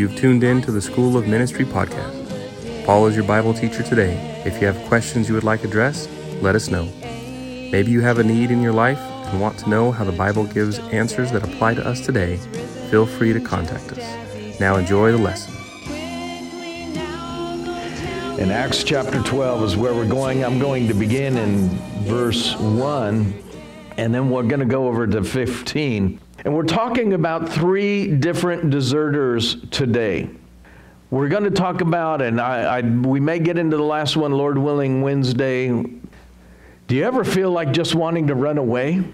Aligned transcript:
You've 0.00 0.16
tuned 0.16 0.42
in 0.44 0.62
to 0.62 0.72
the 0.72 0.80
School 0.80 1.18
of 1.18 1.28
Ministry 1.28 1.66
podcast. 1.66 2.86
Paul 2.86 3.06
is 3.06 3.14
your 3.14 3.26
Bible 3.26 3.52
teacher 3.52 3.82
today. 3.82 4.14
If 4.46 4.58
you 4.58 4.66
have 4.66 4.88
questions 4.88 5.28
you 5.28 5.34
would 5.34 5.44
like 5.44 5.62
addressed, 5.62 6.08
let 6.40 6.56
us 6.56 6.70
know. 6.70 6.90
Maybe 7.70 7.90
you 7.90 8.00
have 8.00 8.18
a 8.18 8.24
need 8.24 8.50
in 8.50 8.62
your 8.62 8.72
life 8.72 8.98
and 8.98 9.38
want 9.42 9.58
to 9.58 9.68
know 9.68 9.92
how 9.92 10.04
the 10.04 10.12
Bible 10.12 10.46
gives 10.46 10.78
answers 10.78 11.32
that 11.32 11.44
apply 11.44 11.74
to 11.74 11.86
us 11.86 12.00
today. 12.00 12.38
Feel 12.90 13.04
free 13.04 13.34
to 13.34 13.40
contact 13.40 13.92
us. 13.92 14.58
Now 14.58 14.76
enjoy 14.76 15.12
the 15.12 15.18
lesson. 15.18 15.52
In 18.40 18.50
Acts 18.50 18.82
chapter 18.82 19.22
12 19.22 19.64
is 19.64 19.76
where 19.76 19.92
we're 19.92 20.08
going. 20.08 20.46
I'm 20.46 20.58
going 20.58 20.88
to 20.88 20.94
begin 20.94 21.36
in 21.36 21.68
verse 22.04 22.56
1, 22.56 23.44
and 23.98 24.14
then 24.14 24.30
we're 24.30 24.44
going 24.44 24.60
to 24.60 24.64
go 24.64 24.88
over 24.88 25.06
to 25.06 25.22
15. 25.22 26.18
And 26.44 26.54
we're 26.54 26.62
talking 26.62 27.12
about 27.12 27.48
three 27.48 28.06
different 28.06 28.70
deserters 28.70 29.56
today. 29.70 30.30
We're 31.10 31.28
going 31.28 31.44
to 31.44 31.50
talk 31.50 31.80
about, 31.80 32.22
and 32.22 32.40
I, 32.40 32.78
I, 32.78 32.80
we 32.80 33.20
may 33.20 33.40
get 33.40 33.58
into 33.58 33.76
the 33.76 33.82
last 33.82 34.16
one, 34.16 34.32
Lord 34.32 34.56
willing, 34.56 35.02
Wednesday. 35.02 35.68
Do 35.68 36.96
you 36.96 37.04
ever 37.04 37.24
feel 37.24 37.50
like 37.50 37.72
just 37.72 37.94
wanting 37.94 38.28
to 38.28 38.34
run 38.34 38.58
away? 38.58 39.04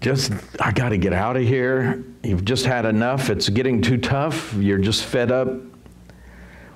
Just, 0.00 0.32
I 0.60 0.70
got 0.70 0.90
to 0.90 0.96
get 0.96 1.12
out 1.12 1.36
of 1.36 1.42
here. 1.42 2.02
You've 2.22 2.44
just 2.44 2.64
had 2.64 2.86
enough. 2.86 3.28
It's 3.28 3.48
getting 3.48 3.82
too 3.82 3.98
tough. 3.98 4.54
You're 4.54 4.78
just 4.78 5.04
fed 5.04 5.30
up. 5.30 5.48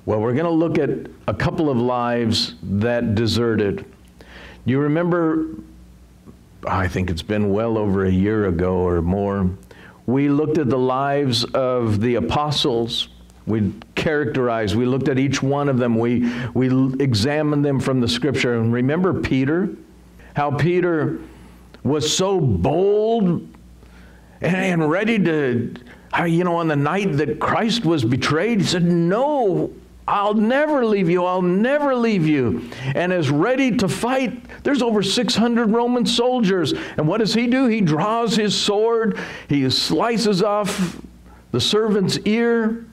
Well, 0.05 0.19
we're 0.19 0.33
going 0.33 0.45
to 0.45 0.51
look 0.51 0.77
at 0.77 0.89
a 1.27 1.33
couple 1.33 1.69
of 1.69 1.77
lives 1.77 2.53
that 2.61 3.15
deserted. 3.15 3.85
Do 4.19 4.71
you 4.71 4.79
remember, 4.79 5.47
I 6.67 6.87
think 6.87 7.09
it's 7.09 7.21
been 7.21 7.51
well 7.51 7.77
over 7.77 8.05
a 8.05 8.11
year 8.11 8.47
ago 8.47 8.75
or 8.75 9.01
more, 9.01 9.49
we 10.05 10.29
looked 10.29 10.57
at 10.57 10.69
the 10.69 10.77
lives 10.77 11.43
of 11.43 12.01
the 12.01 12.15
apostles. 12.15 13.09
We 13.47 13.73
characterized, 13.95 14.75
we 14.75 14.85
looked 14.85 15.07
at 15.07 15.19
each 15.19 15.41
one 15.43 15.69
of 15.69 15.77
them, 15.77 15.97
we, 15.97 16.31
we 16.53 16.93
examined 16.99 17.63
them 17.63 17.79
from 17.79 18.01
the 18.01 18.07
scripture. 18.07 18.55
And 18.55 18.73
remember 18.73 19.13
Peter? 19.21 19.69
How 20.35 20.51
Peter 20.51 21.19
was 21.83 22.11
so 22.15 22.39
bold 22.39 23.47
and, 24.41 24.55
and 24.55 24.89
ready 24.89 25.19
to, 25.23 25.73
you 26.27 26.43
know, 26.43 26.57
on 26.57 26.67
the 26.67 26.75
night 26.75 27.13
that 27.17 27.39
Christ 27.39 27.85
was 27.85 28.03
betrayed, 28.03 28.61
he 28.61 28.65
said, 28.65 28.83
No, 28.83 29.71
I'll 30.07 30.35
never 30.35 30.85
leave 30.85 31.09
you. 31.09 31.25
I'll 31.25 31.41
never 31.41 31.95
leave 31.95 32.27
you. 32.27 32.69
And 32.93 33.11
is 33.11 33.31
ready 33.31 33.75
to 33.77 33.87
fight. 33.87 34.39
There's 34.63 34.81
over 34.81 35.01
600 35.01 35.71
Roman 35.71 36.05
soldiers. 36.05 36.73
And 36.73 37.07
what 37.07 37.17
does 37.17 37.33
he 37.33 37.47
do? 37.47 37.65
He 37.65 37.81
draws 37.81 38.35
his 38.35 38.55
sword, 38.55 39.17
he 39.47 39.69
slices 39.69 40.43
off 40.43 41.01
the 41.51 41.61
servant's 41.61 42.19
ear, 42.25 42.85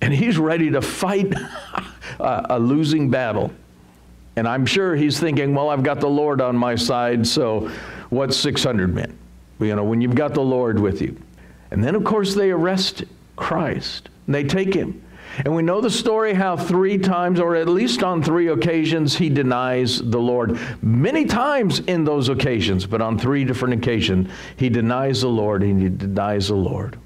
and 0.00 0.12
he's 0.12 0.38
ready 0.38 0.70
to 0.70 0.82
fight 0.82 1.32
a 2.20 2.58
losing 2.58 3.10
battle. 3.10 3.52
And 4.36 4.46
I'm 4.46 4.66
sure 4.66 4.94
he's 4.96 5.18
thinking, 5.18 5.54
well, 5.54 5.68
I've 5.68 5.82
got 5.82 6.00
the 6.00 6.08
Lord 6.08 6.40
on 6.40 6.56
my 6.56 6.74
side, 6.74 7.26
so 7.26 7.70
what's 8.10 8.36
600 8.36 8.94
men? 8.94 9.16
You 9.58 9.76
know, 9.76 9.84
when 9.84 10.00
you've 10.00 10.14
got 10.14 10.34
the 10.34 10.42
Lord 10.42 10.78
with 10.78 11.02
you. 11.02 11.16
And 11.70 11.84
then, 11.84 11.94
of 11.94 12.04
course, 12.04 12.34
they 12.34 12.50
arrest 12.50 13.04
Christ. 13.36 14.08
And 14.26 14.34
they 14.34 14.44
take 14.44 14.74
him. 14.74 15.02
And 15.44 15.54
we 15.54 15.62
know 15.62 15.80
the 15.80 15.90
story 15.90 16.34
how 16.34 16.56
three 16.56 16.98
times, 16.98 17.40
or 17.40 17.56
at 17.56 17.68
least 17.68 18.02
on 18.02 18.22
three 18.22 18.48
occasions, 18.48 19.16
he 19.16 19.28
denies 19.28 20.00
the 20.00 20.18
Lord. 20.18 20.58
Many 20.82 21.24
times 21.24 21.80
in 21.80 22.04
those 22.04 22.28
occasions, 22.28 22.86
but 22.86 23.00
on 23.00 23.18
three 23.18 23.44
different 23.44 23.74
occasions, 23.74 24.30
he 24.56 24.68
denies 24.68 25.22
the 25.22 25.28
Lord 25.28 25.62
and 25.62 25.80
he 25.80 25.88
denies 25.88 26.48
the 26.48 26.54
Lord. 26.54 26.98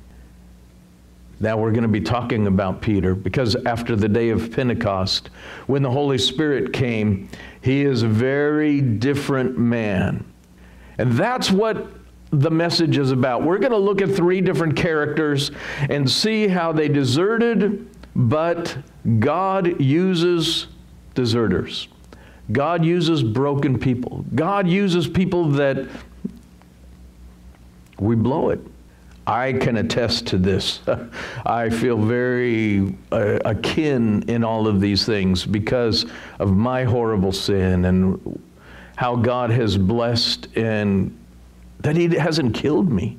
Now 1.41 1.59
we're 1.59 1.73
going 1.73 1.83
to 1.83 1.89
be 1.89 2.01
talking 2.01 2.47
about 2.47 2.81
Peter 2.81 3.15
because 3.15 3.57
after 3.67 3.97
the 3.97 4.09
day 4.09 4.31
of 4.31 4.53
Pentecost, 4.53 5.31
when 5.67 5.83
the 5.83 5.91
Holy 5.91 6.19
Spirit 6.19 6.73
came, 6.73 7.29
he 7.61 7.83
is 7.83 8.03
a 8.03 8.09
very 8.09 8.81
different 8.81 9.59
man. 9.59 10.25
And 10.97 11.13
that's 11.13 11.51
what 11.51 11.89
the 12.31 12.51
message 12.51 12.99
is 12.99 13.11
about. 13.11 13.43
We're 13.43 13.59
going 13.59 13.73
to 13.73 13.79
look 13.79 14.01
at 14.01 14.11
three 14.11 14.41
different 14.41 14.77
characters 14.77 15.51
and 15.89 16.11
see 16.11 16.49
how 16.49 16.73
they 16.73 16.89
deserted 16.89 17.89
but 18.15 18.77
God 19.19 19.81
uses 19.81 20.67
deserters. 21.15 21.89
God 22.53 22.85
uses 22.85 23.23
broken 23.23 23.79
people. 23.79 24.25
God 24.35 24.69
uses 24.69 25.09
people 25.09 25.49
that 25.51 25.89
we 27.99 28.17
blow 28.17 28.51
it. 28.51 28.61
I 29.27 29.55
can 29.55 29.79
attest 29.79 30.27
to 30.29 30.39
this. 30.39 30.81
I 31.47 31.71
feel 31.71 31.97
very 31.97 32.95
uh, 33.11 33.39
akin 33.45 34.25
in 34.29 34.45
all 34.45 34.69
of 34.69 34.81
these 34.81 35.07
things 35.07 35.47
because 35.47 36.05
of 36.39 36.55
my 36.55 36.85
horrible 36.85 37.33
sin 37.33 37.87
and 37.87 38.43
how 38.97 39.17
God 39.17 39.51
has 39.51 39.79
blessed 39.79 40.49
and 40.57 41.17
that 41.81 41.97
He 41.97 42.09
hasn't 42.15 42.55
killed 42.55 42.91
me. 42.91 43.17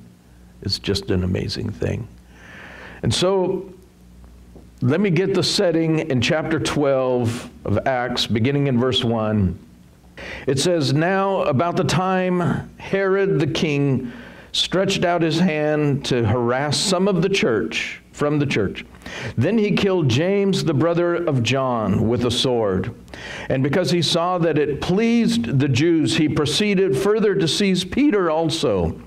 It's 0.61 0.77
just 0.77 1.09
an 1.09 1.23
amazing 1.23 1.71
thing. 1.71 2.07
And 3.01 3.13
so 3.13 3.73
let 4.81 4.99
me 4.99 5.09
get 5.09 5.33
the 5.33 5.43
setting 5.43 5.99
in 5.99 6.19
chapter 6.19 6.59
12 6.59 7.49
of 7.65 7.87
Acts, 7.87 8.27
beginning 8.27 8.67
in 8.67 8.77
verse 8.77 9.03
1. 9.03 9.57
It 10.47 10.59
says, 10.59 10.93
Now, 10.93 11.43
about 11.43 11.77
the 11.77 11.83
time 11.83 12.69
Herod 12.77 13.39
the 13.39 13.47
king 13.47 14.11
stretched 14.51 15.05
out 15.05 15.21
his 15.21 15.39
hand 15.39 16.05
to 16.05 16.25
harass 16.25 16.77
some 16.77 17.07
of 17.07 17.21
the 17.21 17.29
church, 17.29 18.01
from 18.11 18.39
the 18.39 18.45
church. 18.45 18.85
Then 19.37 19.57
he 19.57 19.71
killed 19.75 20.09
James, 20.09 20.63
the 20.63 20.73
brother 20.73 21.15
of 21.15 21.43
John, 21.43 22.07
with 22.07 22.25
a 22.25 22.31
sword. 22.31 22.93
And 23.49 23.61
because 23.63 23.91
he 23.91 24.01
saw 24.01 24.37
that 24.39 24.57
it 24.57 24.81
pleased 24.81 25.59
the 25.59 25.67
Jews, 25.67 26.17
he 26.17 26.29
proceeded 26.29 26.97
further 26.97 27.35
to 27.35 27.47
seize 27.47 27.83
Peter 27.83 28.29
also. 28.31 29.01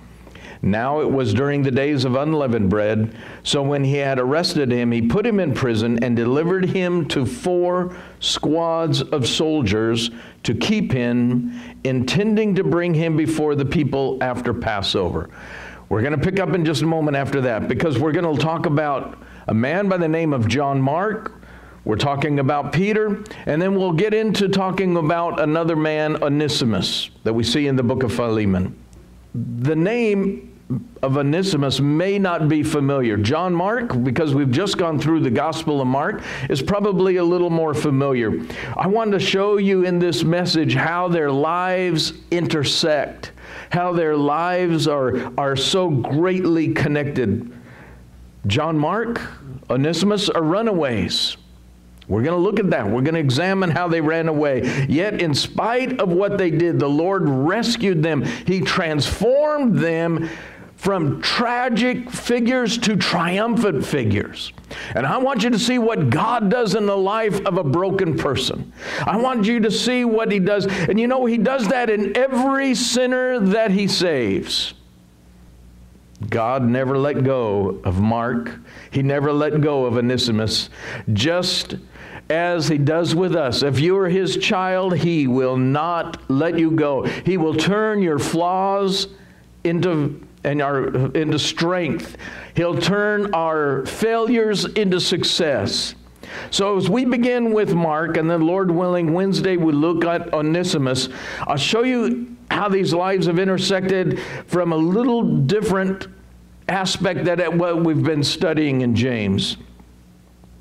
Now 0.62 1.00
it 1.00 1.10
was 1.10 1.32
during 1.32 1.62
the 1.62 1.70
days 1.70 2.04
of 2.04 2.16
unleavened 2.16 2.68
bread. 2.68 3.14
So 3.44 3.62
when 3.62 3.84
he 3.84 3.96
had 3.96 4.18
arrested 4.18 4.72
him, 4.72 4.90
he 4.90 5.02
put 5.02 5.24
him 5.24 5.38
in 5.38 5.54
prison 5.54 6.02
and 6.02 6.16
delivered 6.16 6.64
him 6.64 7.06
to 7.08 7.24
four 7.24 7.96
squads 8.20 9.00
of 9.00 9.28
soldiers 9.28 10.10
to 10.42 10.54
keep 10.54 10.90
him, 10.90 11.52
intending 11.84 12.56
to 12.56 12.64
bring 12.64 12.94
him 12.94 13.16
before 13.16 13.54
the 13.54 13.64
people 13.64 14.18
after 14.20 14.52
Passover. 14.52 15.30
We're 15.88 16.02
going 16.02 16.18
to 16.18 16.24
pick 16.24 16.40
up 16.40 16.50
in 16.50 16.64
just 16.64 16.82
a 16.82 16.86
moment 16.86 17.16
after 17.16 17.40
that 17.42 17.68
because 17.68 17.98
we're 17.98 18.12
going 18.12 18.36
to 18.36 18.42
talk 18.42 18.66
about 18.66 19.18
a 19.46 19.54
man 19.54 19.88
by 19.88 19.96
the 19.96 20.08
name 20.08 20.32
of 20.32 20.48
John 20.48 20.80
Mark. 20.82 21.34
We're 21.84 21.96
talking 21.96 22.40
about 22.40 22.72
Peter, 22.72 23.24
and 23.46 23.62
then 23.62 23.74
we'll 23.74 23.92
get 23.92 24.12
into 24.12 24.48
talking 24.48 24.96
about 24.96 25.40
another 25.40 25.74
man, 25.74 26.22
Onesimus, 26.22 27.08
that 27.24 27.32
we 27.32 27.44
see 27.44 27.66
in 27.66 27.76
the 27.76 27.82
book 27.82 28.02
of 28.02 28.12
Philemon 28.12 28.76
the 29.34 29.76
name 29.76 30.54
of 31.02 31.16
Onesimus 31.16 31.80
may 31.80 32.18
not 32.18 32.48
be 32.48 32.62
familiar. 32.62 33.16
John 33.16 33.54
Mark, 33.54 34.02
because 34.02 34.34
we've 34.34 34.50
just 34.50 34.76
gone 34.76 34.98
through 34.98 35.20
the 35.20 35.30
Gospel 35.30 35.80
of 35.80 35.86
Mark, 35.86 36.22
is 36.50 36.60
probably 36.60 37.16
a 37.16 37.24
little 37.24 37.48
more 37.48 37.72
familiar. 37.72 38.44
I 38.76 38.86
wanted 38.86 39.12
to 39.12 39.20
show 39.20 39.56
you 39.56 39.84
in 39.84 39.98
this 39.98 40.24
message 40.24 40.74
how 40.74 41.08
their 41.08 41.30
lives 41.30 42.12
intersect, 42.30 43.32
how 43.70 43.92
their 43.92 44.16
lives 44.16 44.86
are, 44.86 45.32
are 45.38 45.56
so 45.56 45.88
greatly 45.88 46.74
connected. 46.74 47.50
John 48.46 48.78
Mark, 48.78 49.20
Onesimus 49.70 50.28
are 50.28 50.42
runaways. 50.42 51.36
We're 52.08 52.22
going 52.22 52.36
to 52.36 52.42
look 52.42 52.58
at 52.58 52.70
that. 52.70 52.86
We're 52.86 53.02
going 53.02 53.14
to 53.14 53.20
examine 53.20 53.70
how 53.70 53.86
they 53.86 54.00
ran 54.00 54.28
away. 54.28 54.86
Yet, 54.88 55.20
in 55.20 55.34
spite 55.34 56.00
of 56.00 56.08
what 56.08 56.38
they 56.38 56.50
did, 56.50 56.78
the 56.80 56.88
Lord 56.88 57.28
rescued 57.28 58.02
them. 58.02 58.22
He 58.22 58.60
transformed 58.60 59.78
them 59.78 60.28
from 60.78 61.20
tragic 61.20 62.08
figures 62.08 62.78
to 62.78 62.96
triumphant 62.96 63.84
figures. 63.84 64.52
And 64.94 65.06
I 65.06 65.18
want 65.18 65.42
you 65.42 65.50
to 65.50 65.58
see 65.58 65.78
what 65.78 66.08
God 66.08 66.50
does 66.50 66.76
in 66.76 66.86
the 66.86 66.96
life 66.96 67.44
of 67.44 67.58
a 67.58 67.64
broken 67.64 68.16
person. 68.16 68.72
I 69.04 69.16
want 69.16 69.44
you 69.44 69.60
to 69.60 69.70
see 69.70 70.04
what 70.04 70.30
He 70.30 70.38
does. 70.38 70.66
And 70.66 70.98
you 70.98 71.08
know, 71.08 71.26
He 71.26 71.36
does 71.36 71.68
that 71.68 71.90
in 71.90 72.16
every 72.16 72.74
sinner 72.74 73.40
that 73.40 73.72
He 73.72 73.88
saves. 73.88 74.72
God 76.30 76.62
never 76.62 76.96
let 76.96 77.24
go 77.24 77.80
of 77.84 78.00
Mark. 78.00 78.58
He 78.90 79.02
never 79.02 79.32
let 79.32 79.60
go 79.60 79.84
of 79.84 79.96
Onesimus. 79.96 80.70
Just 81.12 81.76
as 82.30 82.68
he 82.68 82.78
does 82.78 83.14
with 83.14 83.34
us. 83.34 83.62
If 83.62 83.80
you 83.80 83.96
are 83.98 84.08
his 84.08 84.36
child, 84.36 84.96
he 84.96 85.26
will 85.26 85.56
not 85.56 86.30
let 86.30 86.58
you 86.58 86.70
go. 86.70 87.04
He 87.04 87.36
will 87.36 87.54
turn 87.54 88.02
your 88.02 88.18
flaws 88.18 89.08
into 89.64 90.20
and 90.44 90.62
our 90.62 90.88
into 91.16 91.38
strength. 91.38 92.16
He'll 92.54 92.80
turn 92.80 93.34
our 93.34 93.84
failures 93.86 94.64
into 94.64 95.00
success. 95.00 95.94
So 96.50 96.76
as 96.76 96.88
we 96.88 97.04
begin 97.04 97.52
with 97.52 97.74
Mark, 97.74 98.16
and 98.16 98.30
then 98.30 98.42
Lord 98.46 98.70
willing, 98.70 99.12
Wednesday 99.12 99.56
we 99.56 99.72
look 99.72 100.04
at 100.04 100.32
Onesimus. 100.32 101.08
I'll 101.40 101.56
show 101.56 101.82
you 101.82 102.36
how 102.50 102.68
these 102.68 102.94
lives 102.94 103.26
have 103.26 103.38
intersected 103.38 104.20
from 104.46 104.72
a 104.72 104.76
little 104.76 105.22
different 105.22 106.06
aspect 106.68 107.24
that 107.24 107.54
what 107.54 107.82
we've 107.82 108.02
been 108.02 108.22
studying 108.22 108.82
in 108.82 108.94
James. 108.94 109.56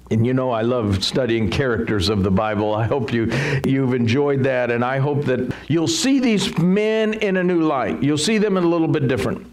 And 0.09 0.25
you 0.25 0.33
know 0.33 0.51
I 0.51 0.61
love 0.61 1.03
studying 1.03 1.49
characters 1.49 2.07
of 2.07 2.23
the 2.23 2.31
Bible. 2.31 2.73
I 2.73 2.85
hope 2.85 3.11
you 3.11 3.25
you've 3.65 3.93
enjoyed 3.93 4.43
that 4.43 4.71
and 4.71 4.83
I 4.83 4.99
hope 4.99 5.25
that 5.25 5.53
you'll 5.67 5.87
see 5.87 6.19
these 6.19 6.57
men 6.57 7.13
in 7.15 7.37
a 7.37 7.43
new 7.43 7.61
light. 7.61 8.01
You'll 8.01 8.17
see 8.17 8.37
them 8.37 8.55
in 8.57 8.63
a 8.63 8.67
little 8.67 8.87
bit 8.87 9.07
different. 9.07 9.45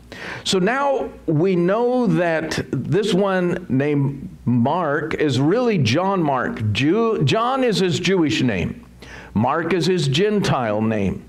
So 0.45 0.59
now 0.59 1.11
we 1.27 1.57
know 1.57 2.07
that 2.07 2.65
this 2.71 3.13
one 3.13 3.67
named 3.69 4.29
Mark 4.45 5.15
is 5.15 5.41
really 5.41 5.79
John 5.79 6.23
Mark. 6.23 6.73
Jew, 6.73 7.25
John 7.25 7.65
is 7.65 7.79
his 7.79 7.99
Jewish 7.99 8.43
name. 8.43 8.87
Mark 9.35 9.73
is 9.73 9.87
his 9.87 10.07
Gentile 10.07 10.81
name. 10.81 11.25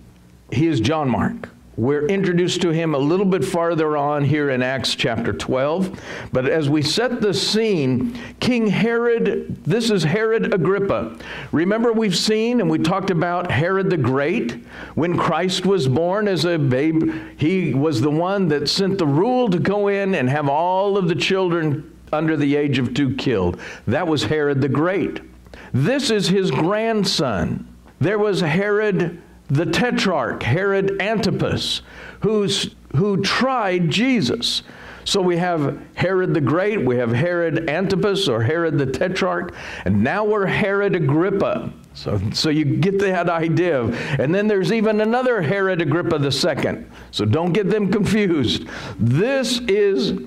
He 0.52 0.68
is 0.68 0.80
John 0.80 1.10
Mark. 1.10 1.50
We're 1.78 2.06
introduced 2.06 2.62
to 2.62 2.70
him 2.70 2.96
a 2.96 2.98
little 2.98 3.26
bit 3.26 3.44
farther 3.44 3.98
on 3.98 4.24
here 4.24 4.50
in 4.50 4.64
Acts 4.64 4.96
chapter 4.96 5.34
12. 5.34 6.00
But 6.32 6.48
as 6.48 6.70
we 6.70 6.82
set 6.82 7.20
the 7.20 7.34
scene, 7.34 8.18
King 8.40 8.68
Herod, 8.68 9.62
this 9.66 9.92
is 9.92 10.04
Herod 10.04 10.54
Agrippa. 10.54 11.18
Remember, 11.52 11.92
we've 11.92 12.16
seen 12.16 12.62
and 12.62 12.70
we 12.70 12.80
talked 12.80 13.10
about 13.10 13.52
Herod 13.52 13.90
the 13.90 13.98
Great. 13.98 14.54
When 14.96 15.18
Christ 15.18 15.66
was 15.66 15.90
born 15.90 16.30
as 16.30 16.46
a 16.46 16.58
babe, 16.58 17.14
he 17.38 17.74
was 17.74 18.00
the 18.00 18.10
one 18.12 18.48
that 18.48 18.70
sent 18.70 18.98
the 18.98 19.08
rule 19.08 19.50
to 19.50 19.60
go 19.60 19.90
in 19.90 20.16
and 20.16 20.30
have 20.30 20.48
all 20.48 20.98
of 20.98 21.10
the 21.10 21.16
children 21.16 21.92
under 22.14 22.38
the 22.38 22.56
age 22.56 22.78
of 22.78 22.94
two 22.94 23.16
killed. 23.16 23.60
That 23.86 24.08
was 24.08 24.24
Herod 24.24 24.62
the 24.62 24.70
Great. 24.70 25.20
This 25.74 26.10
is 26.10 26.30
his 26.30 26.52
grandson. 26.52 27.68
There 28.00 28.20
was 28.20 28.40
Herod 28.40 29.22
the 29.50 29.66
tetrarch, 29.66 30.44
Herod 30.44 31.02
Antipas, 31.02 31.82
who's, 32.22 32.76
who 32.96 33.22
tried 33.22 33.90
Jesus. 33.90 34.64
So 35.06 35.22
we 35.22 35.38
have 35.38 35.80
Herod 35.94 36.34
the 36.34 36.42
Great, 36.42 36.84
we 36.84 36.98
have 36.98 37.12
Herod 37.12 37.70
Antipas 37.70 38.28
or 38.28 38.42
Herod 38.42 38.80
the 38.80 38.88
Tetrarch, 38.88 39.54
and 39.86 40.04
now 40.04 40.26
we're 40.26 40.48
Herod 40.48 40.96
Agrippa. 40.96 41.72
So, 41.94 42.20
so 42.34 42.50
you 42.50 42.66
get 42.66 42.98
that 43.00 43.30
idea. 43.30 43.84
And 44.20 44.34
then 44.34 44.48
there's 44.48 44.72
even 44.72 45.02
another 45.02 45.44
Herod 45.44 45.80
Agrippa 45.80 46.18
II. 46.18 46.86
So 47.12 47.24
don't 47.24 47.54
get 47.54 47.70
them 47.70 47.92
confused. 47.92 48.68
This 49.00 49.60
is 49.68 50.20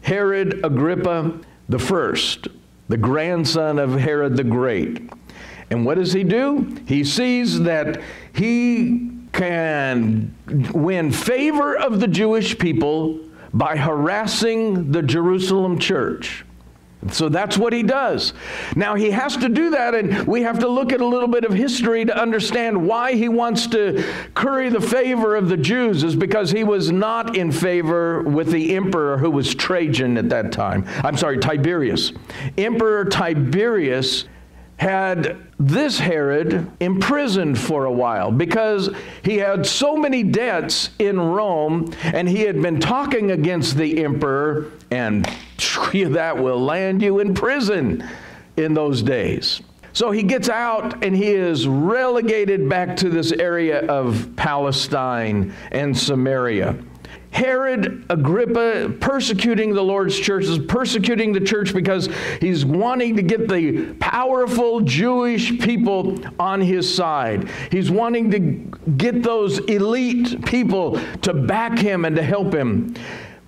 Herod 0.00 0.64
Agrippa 0.64 1.38
the 1.68 1.78
first, 1.78 2.48
the 2.88 2.96
grandson 2.96 3.78
of 3.78 3.92
Herod 3.92 4.36
the 4.36 4.44
Great. 4.44 5.10
And 5.72 5.86
what 5.86 5.96
does 5.96 6.12
he 6.12 6.22
do? 6.22 6.76
He 6.86 7.02
sees 7.02 7.60
that 7.60 8.02
he 8.34 9.10
can 9.32 10.34
win 10.74 11.10
favor 11.10 11.74
of 11.74 11.98
the 11.98 12.06
Jewish 12.06 12.58
people 12.58 13.18
by 13.54 13.78
harassing 13.78 14.92
the 14.92 15.00
Jerusalem 15.02 15.78
church. 15.78 16.44
So 17.10 17.28
that's 17.30 17.56
what 17.58 17.72
he 17.72 17.82
does. 17.82 18.34
Now 18.76 18.94
he 18.94 19.10
has 19.10 19.36
to 19.38 19.48
do 19.48 19.70
that, 19.70 19.94
and 19.94 20.26
we 20.26 20.42
have 20.42 20.58
to 20.60 20.68
look 20.68 20.92
at 20.92 21.00
a 21.00 21.06
little 21.06 21.26
bit 21.26 21.44
of 21.44 21.52
history 21.52 22.04
to 22.04 22.16
understand 22.16 22.86
why 22.86 23.14
he 23.14 23.28
wants 23.28 23.66
to 23.68 24.04
curry 24.34 24.68
the 24.68 24.80
favor 24.80 25.34
of 25.34 25.48
the 25.48 25.56
Jews, 25.56 26.04
is 26.04 26.14
because 26.14 26.50
he 26.50 26.64
was 26.64 26.92
not 26.92 27.34
in 27.34 27.50
favor 27.50 28.22
with 28.22 28.52
the 28.52 28.76
emperor 28.76 29.16
who 29.16 29.30
was 29.30 29.54
Trajan 29.54 30.18
at 30.18 30.28
that 30.28 30.52
time. 30.52 30.84
I'm 31.02 31.16
sorry, 31.16 31.38
Tiberius. 31.38 32.12
Emperor 32.56 33.06
Tiberius 33.06 34.26
had 34.82 35.36
this 35.60 35.96
Herod 36.00 36.68
imprisoned 36.80 37.56
for 37.56 37.84
a 37.84 37.92
while 37.92 38.32
because 38.32 38.90
he 39.24 39.36
had 39.36 39.64
so 39.64 39.96
many 39.96 40.24
debts 40.24 40.90
in 40.98 41.20
Rome 41.20 41.94
and 42.02 42.28
he 42.28 42.40
had 42.40 42.60
been 42.60 42.80
talking 42.80 43.30
against 43.30 43.76
the 43.76 44.02
emperor, 44.02 44.72
and 44.90 45.24
that 45.92 46.36
will 46.36 46.60
land 46.60 47.00
you 47.00 47.20
in 47.20 47.32
prison 47.32 48.04
in 48.56 48.74
those 48.74 49.02
days. 49.02 49.60
So 49.92 50.10
he 50.10 50.24
gets 50.24 50.48
out 50.48 51.04
and 51.04 51.14
he 51.14 51.28
is 51.28 51.68
relegated 51.68 52.68
back 52.68 52.96
to 52.96 53.08
this 53.08 53.30
area 53.30 53.86
of 53.86 54.30
Palestine 54.34 55.54
and 55.70 55.96
Samaria. 55.96 56.76
Herod 57.32 58.04
Agrippa 58.10 58.94
persecuting 59.00 59.72
the 59.72 59.82
Lord's 59.82 60.18
church 60.18 60.44
is 60.44 60.58
persecuting 60.58 61.32
the 61.32 61.40
church 61.40 61.72
because 61.72 62.10
he's 62.40 62.62
wanting 62.62 63.16
to 63.16 63.22
get 63.22 63.48
the 63.48 63.94
powerful 63.94 64.82
Jewish 64.82 65.58
people 65.58 66.18
on 66.38 66.60
his 66.60 66.94
side. 66.94 67.48
He's 67.70 67.90
wanting 67.90 68.30
to 68.32 68.38
get 68.98 69.22
those 69.22 69.60
elite 69.60 70.44
people 70.44 71.00
to 71.22 71.32
back 71.32 71.78
him 71.78 72.04
and 72.04 72.14
to 72.16 72.22
help 72.22 72.54
him. 72.54 72.94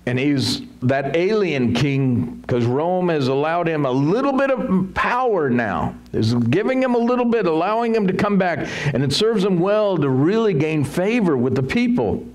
And 0.07 0.17
he's 0.17 0.61
that 0.81 1.15
alien 1.15 1.73
king 1.73 2.37
because 2.41 2.65
Rome 2.65 3.09
has 3.09 3.27
allowed 3.27 3.67
him 3.67 3.85
a 3.85 3.91
little 3.91 4.33
bit 4.33 4.49
of 4.49 4.93
power 4.95 5.49
now. 5.49 5.95
Is 6.11 6.33
giving 6.33 6.81
him 6.81 6.95
a 6.95 6.99
little 6.99 7.25
bit, 7.25 7.45
allowing 7.45 7.93
him 7.93 8.07
to 8.07 8.13
come 8.13 8.39
back. 8.39 8.67
And 8.93 9.03
it 9.03 9.13
serves 9.13 9.43
him 9.43 9.59
well 9.59 9.95
to 9.95 10.09
really 10.09 10.53
gain 10.53 10.83
favor 10.83 11.37
with 11.37 11.55
the 11.55 11.63
people. 11.63 12.25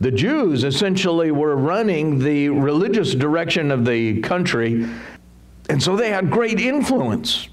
The 0.00 0.10
Jews 0.10 0.64
essentially 0.64 1.30
were 1.30 1.56
running 1.56 2.18
the 2.18 2.50
religious 2.50 3.14
direction 3.14 3.70
of 3.70 3.84
the 3.84 4.20
country, 4.20 4.86
and 5.68 5.82
so 5.82 5.96
they 5.96 6.10
had 6.10 6.30
great 6.30 6.60
influence. 6.60 7.48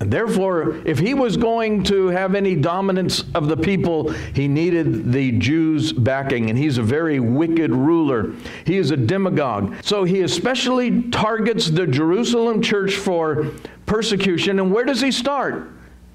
And 0.00 0.12
therefore, 0.12 0.76
if 0.86 1.00
he 1.00 1.12
was 1.12 1.36
going 1.36 1.82
to 1.84 2.06
have 2.06 2.36
any 2.36 2.54
dominance 2.54 3.24
of 3.34 3.48
the 3.48 3.56
people, 3.56 4.10
he 4.32 4.46
needed 4.46 5.12
the 5.12 5.32
Jews' 5.32 5.92
backing. 5.92 6.50
And 6.50 6.58
he's 6.58 6.78
a 6.78 6.84
very 6.84 7.18
wicked 7.18 7.72
ruler. 7.72 8.32
He 8.64 8.76
is 8.76 8.92
a 8.92 8.96
demagogue. 8.96 9.74
So 9.82 10.04
he 10.04 10.20
especially 10.20 11.10
targets 11.10 11.68
the 11.68 11.84
Jerusalem 11.84 12.62
church 12.62 12.94
for 12.94 13.50
persecution. 13.86 14.60
And 14.60 14.72
where 14.72 14.84
does 14.84 15.00
he 15.00 15.10
start? 15.10 15.68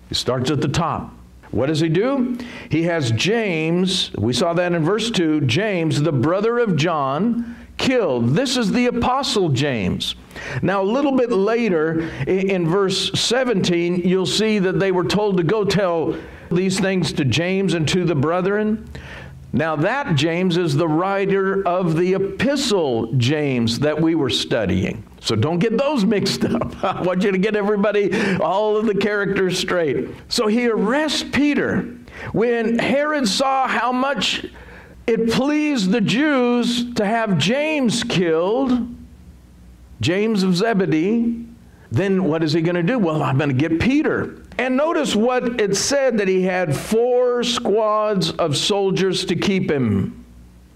He 0.08 0.16
starts 0.16 0.50
at 0.50 0.62
the 0.62 0.70
top. 0.70 1.14
What 1.54 1.68
does 1.68 1.80
he 1.80 1.90
do? 1.90 2.36
He 2.70 2.84
has 2.84 3.12
James, 3.12 4.12
we 4.18 4.34
saw 4.34 4.54
that 4.54 4.74
in 4.74 4.84
verse 4.84 5.12
2, 5.12 5.42
James, 5.42 6.02
the 6.02 6.12
brother 6.12 6.58
of 6.58 6.76
John, 6.76 7.56
killed. 7.78 8.30
This 8.30 8.58
is 8.58 8.72
the 8.72 8.88
apostle 8.88 9.50
James. 9.50 10.16
Now, 10.64 10.82
a 10.82 10.84
little 10.84 11.12
bit 11.12 11.32
later 11.32 12.10
in 12.26 12.68
verse 12.68 13.12
17, 13.14 13.98
you'll 13.98 14.26
see 14.26 14.58
that 14.58 14.80
they 14.80 14.92
were 14.92 15.04
told 15.04 15.38
to 15.38 15.44
go 15.44 15.64
tell 15.64 16.16
these 16.52 16.80
things 16.80 17.14
to 17.14 17.26
James 17.26 17.76
and 17.76 17.88
to 17.88 18.04
the 18.04 18.16
brethren. 18.16 18.90
Now, 19.52 19.76
that 19.76 20.16
James 20.16 20.58
is 20.58 20.76
the 20.76 20.88
writer 20.88 21.66
of 21.68 21.96
the 21.96 22.16
epistle 22.16 23.14
James 23.14 23.78
that 23.80 24.02
we 24.02 24.16
were 24.16 24.32
studying. 24.32 25.04
So 25.24 25.38
don't 25.38 25.60
get 25.60 25.78
those 25.78 26.04
mixed 26.04 26.44
up. 26.44 26.84
I 26.84 27.02
want 27.02 27.24
you 27.24 27.32
to 27.32 27.38
get 27.38 27.56
everybody, 27.56 28.14
all 28.40 28.76
of 28.76 28.86
the 28.86 28.94
characters 28.94 29.58
straight. 29.58 30.10
So 30.28 30.48
he 30.48 30.68
arrests 30.68 31.24
Peter. 31.24 31.96
When 32.34 32.78
Herod 32.78 33.28
saw 33.28 33.66
how 33.66 33.94
much 33.94 34.46
it 35.08 35.32
pleased 35.32 35.92
the 35.92 36.02
Jews 36.02 36.94
to 36.96 37.06
have 37.06 37.38
James 37.38 38.04
killed, 38.04 38.94
James 40.02 40.44
of 40.44 40.58
Zebedee, 40.58 41.46
then 41.90 42.26
what 42.26 42.44
is 42.44 42.52
he 42.52 42.62
going 42.62 42.76
to 42.76 42.84
do? 42.84 43.00
Well, 43.00 43.24
I'm 43.24 43.38
going 43.38 43.50
to 43.50 43.56
get 43.56 43.80
Peter. 43.80 44.44
And 44.58 44.76
notice 44.76 45.16
what 45.16 45.62
it 45.62 45.78
said 45.78 46.18
that 46.18 46.28
he 46.28 46.42
had 46.42 46.76
four 46.76 47.44
squads 47.44 48.32
of 48.32 48.58
soldiers 48.58 49.24
to 49.26 49.38
keep 49.38 49.72
him. 49.72 50.23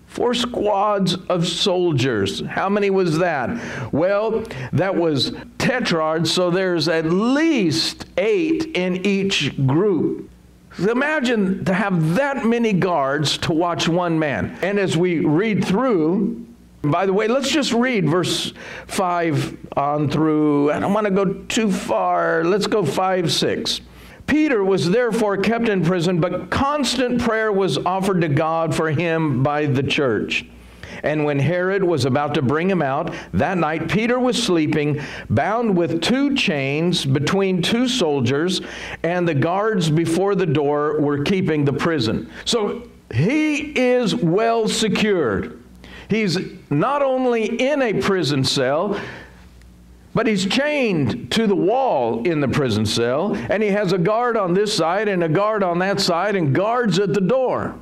Four 0.07 0.33
squads 0.33 1.15
of 1.29 1.47
soldiers. 1.47 2.41
How 2.41 2.69
many 2.69 2.89
was 2.89 3.19
that? 3.19 3.93
Well, 3.93 4.43
that 4.73 4.95
was 4.95 5.33
tetrarchs, 5.57 6.31
so 6.31 6.49
there's 6.49 6.87
at 6.87 7.05
least 7.05 8.05
eight 8.17 8.65
in 8.75 9.05
each 9.05 9.55
group. 9.67 10.29
Imagine 10.79 11.65
to 11.65 11.73
have 11.73 12.15
that 12.15 12.45
many 12.45 12.73
guards 12.73 13.37
to 13.39 13.53
watch 13.53 13.87
one 13.87 14.17
man. 14.17 14.57
And 14.61 14.79
as 14.79 14.95
we 14.95 15.19
read 15.19 15.65
through, 15.65 16.45
by 16.83 17.05
the 17.05 17.13
way, 17.13 17.27
let's 17.27 17.49
just 17.49 17.73
read 17.73 18.07
verse 18.07 18.53
5 18.87 19.57
on 19.75 20.09
through. 20.09 20.71
I 20.71 20.79
don't 20.79 20.93
want 20.93 21.05
to 21.05 21.11
go 21.11 21.33
too 21.45 21.71
far. 21.71 22.43
Let's 22.43 22.67
go 22.67 22.85
5, 22.85 23.31
6. 23.31 23.81
Peter 24.27 24.63
was 24.63 24.89
therefore 24.89 25.37
kept 25.37 25.69
in 25.69 25.83
prison, 25.83 26.19
but 26.19 26.49
constant 26.49 27.19
prayer 27.21 27.51
was 27.51 27.77
offered 27.79 28.21
to 28.21 28.27
God 28.27 28.75
for 28.75 28.91
him 28.91 29.41
by 29.41 29.65
the 29.65 29.83
church. 29.83 30.45
And 31.03 31.25
when 31.25 31.39
Herod 31.39 31.83
was 31.83 32.05
about 32.05 32.33
to 32.35 32.41
bring 32.41 32.69
him 32.69 32.81
out, 32.81 33.13
that 33.33 33.57
night 33.57 33.89
Peter 33.89 34.19
was 34.19 34.41
sleeping, 34.41 35.01
bound 35.29 35.75
with 35.75 36.01
two 36.01 36.35
chains 36.35 37.05
between 37.05 37.61
two 37.61 37.87
soldiers, 37.87 38.61
and 39.03 39.27
the 39.27 39.33
guards 39.33 39.89
before 39.89 40.35
the 40.35 40.45
door 40.45 40.99
were 40.99 41.23
keeping 41.23 41.65
the 41.65 41.73
prison. 41.73 42.29
So 42.45 42.89
he 43.13 43.77
is 43.79 44.15
well 44.15 44.67
secured. 44.67 45.63
He's 46.09 46.37
not 46.69 47.01
only 47.01 47.45
in 47.45 47.81
a 47.81 47.93
prison 48.01 48.43
cell, 48.43 48.99
but 50.17 50.25
he's 50.25 50.47
chained 50.47 51.31
to 51.31 51.45
the 51.45 51.55
wall 51.55 52.27
in 52.27 52.39
the 52.39 52.47
prison 52.47 52.87
cell, 52.87 53.35
and 53.51 53.61
he 53.61 53.69
has 53.69 53.93
a 53.93 53.99
guard 53.99 54.35
on 54.35 54.51
this 54.51 54.75
side 54.75 55.07
and 55.07 55.23
a 55.23 55.29
guard 55.29 55.61
on 55.61 55.77
that 55.77 55.99
side 55.99 56.35
and 56.35 56.55
guards 56.55 56.97
at 56.97 57.13
the 57.13 57.21
door. 57.21 57.75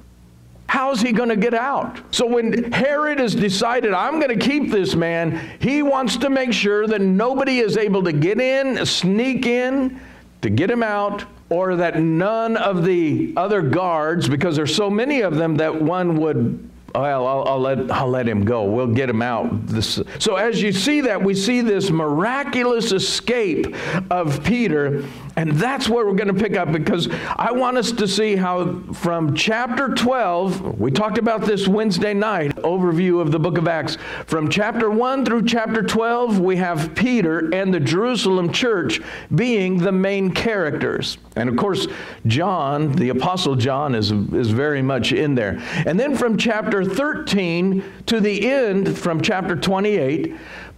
How's 0.67 0.99
he 0.99 1.13
going 1.13 1.29
to 1.29 1.37
get 1.37 1.53
out? 1.53 1.97
So 2.13 2.25
when 2.25 2.73
Herod 2.73 3.19
has 3.19 3.35
decided, 3.35 3.93
I'm 3.93 4.19
going 4.19 4.37
to 4.37 4.45
keep 4.45 4.69
this 4.69 4.95
man, 4.95 5.49
he 5.61 5.81
wants 5.81 6.17
to 6.17 6.29
make 6.29 6.51
sure 6.51 6.85
that 6.87 6.99
nobody 6.99 7.59
is 7.59 7.77
able 7.77 8.03
to 8.03 8.11
get 8.11 8.41
in, 8.41 8.85
sneak 8.85 9.45
in, 9.45 9.97
to 10.41 10.49
get 10.49 10.69
him 10.69 10.83
out, 10.83 11.23
or 11.49 11.77
that 11.77 12.01
none 12.01 12.57
of 12.57 12.83
the 12.83 13.31
other 13.37 13.61
guards, 13.61 14.27
because 14.27 14.57
there's 14.57 14.75
so 14.75 14.89
many 14.89 15.21
of 15.21 15.37
them 15.37 15.55
that 15.55 15.81
one 15.81 16.17
would 16.17 16.69
well, 17.01 17.27
I'll, 17.27 17.43
I'll, 17.47 17.59
let, 17.59 17.91
I'll 17.91 18.09
let 18.09 18.27
him 18.27 18.45
go. 18.45 18.63
We'll 18.63 18.87
get 18.87 19.09
him 19.09 19.21
out. 19.21 19.67
This, 19.67 20.01
so, 20.19 20.35
as 20.35 20.61
you 20.61 20.71
see 20.71 21.01
that, 21.01 21.21
we 21.21 21.33
see 21.33 21.61
this 21.61 21.89
miraculous 21.89 22.91
escape 22.91 23.75
of 24.09 24.43
Peter 24.43 25.03
and 25.37 25.51
that's 25.53 25.89
where 25.89 26.05
we're 26.05 26.13
going 26.13 26.33
to 26.33 26.41
pick 26.41 26.55
up 26.55 26.71
because 26.71 27.09
I 27.35 27.51
want 27.51 27.77
us 27.77 27.91
to 27.91 28.07
see 28.07 28.35
how 28.35 28.79
from 28.93 29.35
chapter 29.35 29.89
12, 29.89 30.79
we 30.79 30.91
talked 30.91 31.17
about 31.17 31.41
this 31.41 31.67
Wednesday 31.67 32.13
night, 32.13 32.55
overview 32.57 33.19
of 33.19 33.31
the 33.31 33.39
book 33.39 33.57
of 33.57 33.67
Acts. 33.67 33.97
From 34.27 34.49
chapter 34.49 34.89
1 34.89 35.25
through 35.25 35.45
chapter 35.45 35.83
12, 35.83 36.39
we 36.39 36.55
have 36.55 36.95
Peter 36.95 37.53
and 37.53 37.73
the 37.73 37.81
Jerusalem 37.81 38.51
church 38.53 39.01
being 39.33 39.77
the 39.77 39.91
main 39.91 40.31
characters. 40.31 41.17
And 41.35 41.49
of 41.49 41.57
course, 41.57 41.87
John, 42.27 42.93
the 42.93 43.09
Apostle 43.09 43.55
John, 43.55 43.93
is, 43.93 44.11
is 44.11 44.51
very 44.51 44.81
much 44.81 45.11
in 45.11 45.35
there. 45.35 45.61
And 45.85 45.99
then 45.99 46.15
from 46.15 46.37
chapter 46.37 46.85
13 46.85 47.83
to 48.05 48.21
the 48.21 48.49
end, 48.49 48.97
from 48.97 49.19
chapter 49.19 49.57
28, 49.57 50.33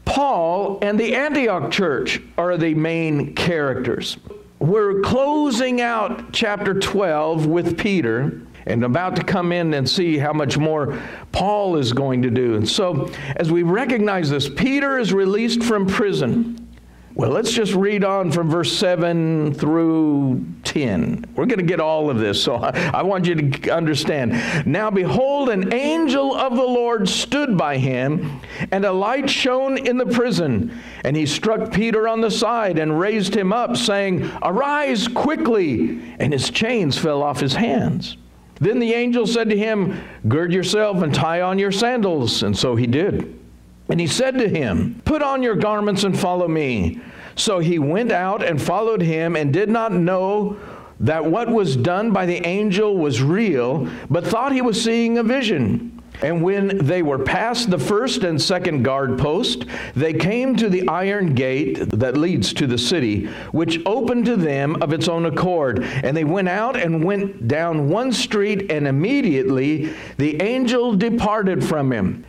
Paul 0.06 0.80
and 0.82 1.00
the 1.00 1.16
Antioch 1.16 1.70
church 1.70 2.22
are 2.38 2.58
the 2.58 2.74
main 2.74 3.36
characters 3.36 4.18
we're 4.60 5.02
closing 5.02 5.82
out 5.82 6.34
chapter 6.34 6.74
12 6.74 7.46
with 7.46 7.78
Peter 7.78 8.42
and 8.66 8.84
about 8.84 9.16
to 9.16 9.24
come 9.24 9.52
in 9.52 9.74
and 9.74 9.90
see 9.90 10.18
how 10.18 10.34
much 10.34 10.58
more 10.58 11.00
Paul 11.32 11.78
is 11.78 11.94
going 11.94 12.22
to 12.24 12.30
do. 12.30 12.56
And 12.56 12.68
so, 12.68 13.10
as 13.38 13.52
we 13.52 13.64
recognize 13.64 14.30
this, 14.30 14.50
Peter 14.50 15.00
is 15.00 15.14
released 15.14 15.64
from 15.64 15.88
prison. 15.88 16.67
Well, 17.18 17.32
let's 17.32 17.52
just 17.52 17.74
read 17.74 18.04
on 18.04 18.32
from 18.32 18.48
verse 18.48 18.72
7 18.72 19.52
through 19.56 20.46
10. 20.66 21.26
We're 21.36 21.48
going 21.48 21.58
to 21.58 21.66
get 21.66 21.80
all 21.80 22.12
of 22.12 22.20
this, 22.20 22.44
so 22.44 22.58
I, 22.58 22.92
I, 22.94 23.02
want 23.02 23.26
you 23.26 23.34
to 23.50 23.74
understand. 23.74 24.68
Now, 24.68 24.92
behold, 24.92 25.50
an 25.50 25.74
angel 25.74 26.36
of 26.36 26.56
the 26.56 26.62
Lord 26.62 27.10
stood 27.10 27.58
by 27.58 27.78
him, 27.78 28.40
and 28.72 28.86
a 28.86 28.92
light 28.92 29.32
shone 29.32 29.80
in 29.80 29.98
the 29.98 30.06
prison. 30.06 30.80
And 31.04 31.18
he 31.18 31.26
struck 31.26 31.74
Peter 31.74 32.08
on 32.08 32.22
the 32.22 32.30
side 32.30 32.78
and 32.78 33.00
raised 33.00 33.34
him 33.34 33.52
up, 33.52 33.76
saying, 33.78 34.30
Arise 34.44 35.08
quickly! 35.08 36.00
And 36.20 36.32
his 36.32 36.52
chains 36.52 37.00
fell 37.00 37.24
off 37.24 37.40
his 37.40 37.56
hands. 37.56 38.16
Then 38.60 38.78
the 38.78 38.94
angel 38.94 39.26
said 39.26 39.50
to 39.50 39.58
him, 39.58 40.00
Gird 40.28 40.54
yourself 40.54 41.02
and 41.02 41.12
tie 41.12 41.42
on 41.42 41.58
your 41.58 41.72
sandals. 41.72 42.44
And 42.44 42.56
so 42.56 42.76
he 42.76 42.86
did. 42.86 43.34
And 43.90 44.00
he 44.00 44.08
said 44.08 44.38
to 44.38 44.50
him, 44.50 45.02
Put 45.06 45.22
on 45.22 45.44
your 45.44 45.56
garments 45.56 46.04
and 46.04 46.18
follow 46.18 46.48
me. 46.48 47.02
So 47.36 47.60
he 47.60 47.80
went 47.80 48.12
out 48.12 48.44
and 48.44 48.62
followed 48.62 49.02
him 49.02 49.36
and 49.36 49.54
did 49.54 49.70
not 49.70 49.94
know 49.94 50.58
that 51.00 51.24
what 51.24 51.50
was 51.50 51.76
done 51.76 52.12
by 52.12 52.26
the 52.26 52.46
angel 52.46 52.98
was 52.98 53.22
real, 53.22 53.88
but 54.10 54.26
thought 54.26 54.52
he 54.52 54.62
was 54.62 54.82
seeing 54.82 55.18
a 55.20 55.24
vision. 55.24 55.94
And 56.24 56.42
when 56.42 56.80
they 56.80 57.04
were 57.04 57.20
past 57.20 57.70
the 57.70 57.78
first 57.78 58.24
and 58.24 58.42
second 58.42 58.82
guard 58.82 59.20
post, 59.20 59.66
they 59.96 60.14
came 60.14 60.56
to 60.56 60.68
the 60.68 60.88
iron 60.88 61.36
gate 61.36 61.78
that 61.92 62.18
leads 62.18 62.54
to 62.54 62.66
the 62.66 62.78
city, 62.78 63.28
which 63.52 63.80
opened 63.86 64.26
to 64.26 64.36
them 64.36 64.82
of 64.82 64.94
its 64.94 65.08
own 65.08 65.28
accord. 65.28 65.84
And 65.84 66.18
they 66.18 66.24
went 66.24 66.50
out 66.50 66.76
and 66.76 67.04
went 67.04 67.48
down 67.48 67.90
one 67.90 68.12
street, 68.12 68.72
and 68.72 68.88
immediately 68.88 69.94
the 70.18 70.42
angel 70.42 70.96
departed 70.96 71.64
from 71.64 71.94
him. 71.94 72.26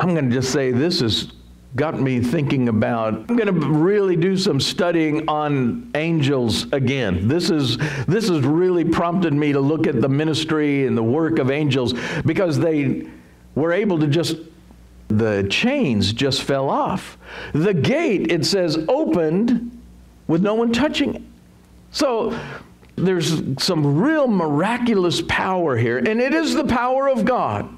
I'm 0.00 0.14
going 0.14 0.30
to 0.30 0.34
just 0.34 0.52
say 0.52 0.70
this 0.70 1.00
has 1.00 1.32
got 1.76 2.00
me 2.00 2.20
thinking 2.20 2.68
about 2.68 3.14
I'm 3.14 3.36
going 3.36 3.46
to 3.46 3.52
really 3.52 4.16
do 4.16 4.36
some 4.36 4.58
studying 4.60 5.28
on 5.28 5.90
angels 5.94 6.70
again. 6.72 7.28
This 7.28 7.50
is 7.50 7.76
this 8.06 8.28
has 8.28 8.40
really 8.40 8.84
prompted 8.84 9.32
me 9.32 9.52
to 9.52 9.60
look 9.60 9.86
at 9.86 10.00
the 10.00 10.08
ministry 10.08 10.86
and 10.86 10.96
the 10.96 11.02
work 11.02 11.38
of 11.38 11.50
angels 11.50 11.94
because 12.24 12.58
they 12.58 13.08
were 13.54 13.72
able 13.72 13.98
to 13.98 14.06
just 14.06 14.36
the 15.08 15.46
chains 15.50 16.12
just 16.12 16.42
fell 16.42 16.70
off. 16.70 17.18
The 17.52 17.74
gate 17.74 18.30
it 18.32 18.46
says 18.46 18.78
opened 18.88 19.78
with 20.26 20.42
no 20.42 20.54
one 20.54 20.72
touching 20.72 21.14
it. 21.16 21.22
So 21.90 22.38
there's 22.96 23.42
some 23.62 24.00
real 24.00 24.26
miraculous 24.26 25.22
power 25.22 25.76
here 25.76 25.98
and 25.98 26.20
it 26.20 26.32
is 26.32 26.54
the 26.54 26.64
power 26.64 27.08
of 27.08 27.24
God. 27.24 27.77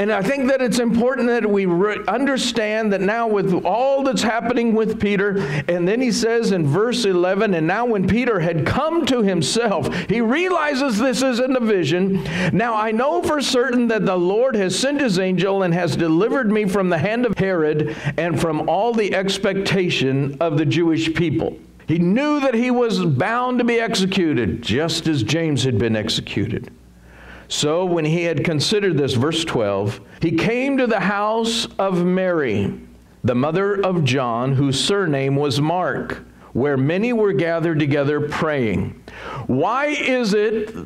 And 0.00 0.10
I 0.10 0.22
think 0.22 0.48
that 0.48 0.62
it's 0.62 0.78
important 0.78 1.26
that 1.26 1.44
we 1.44 1.66
re- 1.66 1.98
understand 2.08 2.90
that 2.94 3.02
now, 3.02 3.28
with 3.28 3.52
all 3.66 4.02
that's 4.02 4.22
happening 4.22 4.74
with 4.74 4.98
Peter, 4.98 5.36
and 5.68 5.86
then 5.86 6.00
he 6.00 6.10
says 6.10 6.52
in 6.52 6.66
verse 6.66 7.04
11, 7.04 7.52
and 7.52 7.66
now 7.66 7.84
when 7.84 8.08
Peter 8.08 8.40
had 8.40 8.64
come 8.64 9.04
to 9.04 9.22
himself, 9.22 9.94
he 10.08 10.22
realizes 10.22 10.96
this 10.96 11.22
isn't 11.22 11.54
a 11.54 11.60
vision. 11.60 12.24
Now 12.54 12.76
I 12.76 12.92
know 12.92 13.22
for 13.22 13.42
certain 13.42 13.88
that 13.88 14.06
the 14.06 14.16
Lord 14.16 14.54
has 14.56 14.74
sent 14.74 15.02
his 15.02 15.18
angel 15.18 15.64
and 15.64 15.74
has 15.74 15.96
delivered 15.96 16.50
me 16.50 16.64
from 16.64 16.88
the 16.88 16.96
hand 16.96 17.26
of 17.26 17.36
Herod 17.36 17.94
and 18.16 18.40
from 18.40 18.70
all 18.70 18.94
the 18.94 19.14
expectation 19.14 20.34
of 20.40 20.56
the 20.56 20.64
Jewish 20.64 21.12
people. 21.12 21.58
He 21.86 21.98
knew 21.98 22.40
that 22.40 22.54
he 22.54 22.70
was 22.70 23.04
bound 23.04 23.58
to 23.58 23.66
be 23.66 23.78
executed, 23.78 24.62
just 24.62 25.06
as 25.06 25.22
James 25.22 25.62
had 25.62 25.78
been 25.78 25.94
executed. 25.94 26.72
So 27.50 27.84
when 27.84 28.04
he 28.04 28.22
had 28.22 28.44
considered 28.44 28.96
this, 28.96 29.14
verse 29.14 29.44
12, 29.44 30.00
he 30.22 30.30
came 30.30 30.78
to 30.78 30.86
the 30.86 31.00
house 31.00 31.66
of 31.80 32.06
Mary, 32.06 32.80
the 33.24 33.34
mother 33.34 33.74
of 33.84 34.04
John, 34.04 34.54
whose 34.54 34.78
surname 34.78 35.34
was 35.34 35.60
Mark, 35.60 36.22
where 36.52 36.76
many 36.76 37.12
were 37.12 37.32
gathered 37.32 37.80
together 37.80 38.20
praying. 38.20 39.02
Why 39.48 39.86
is 39.86 40.32
it 40.32 40.76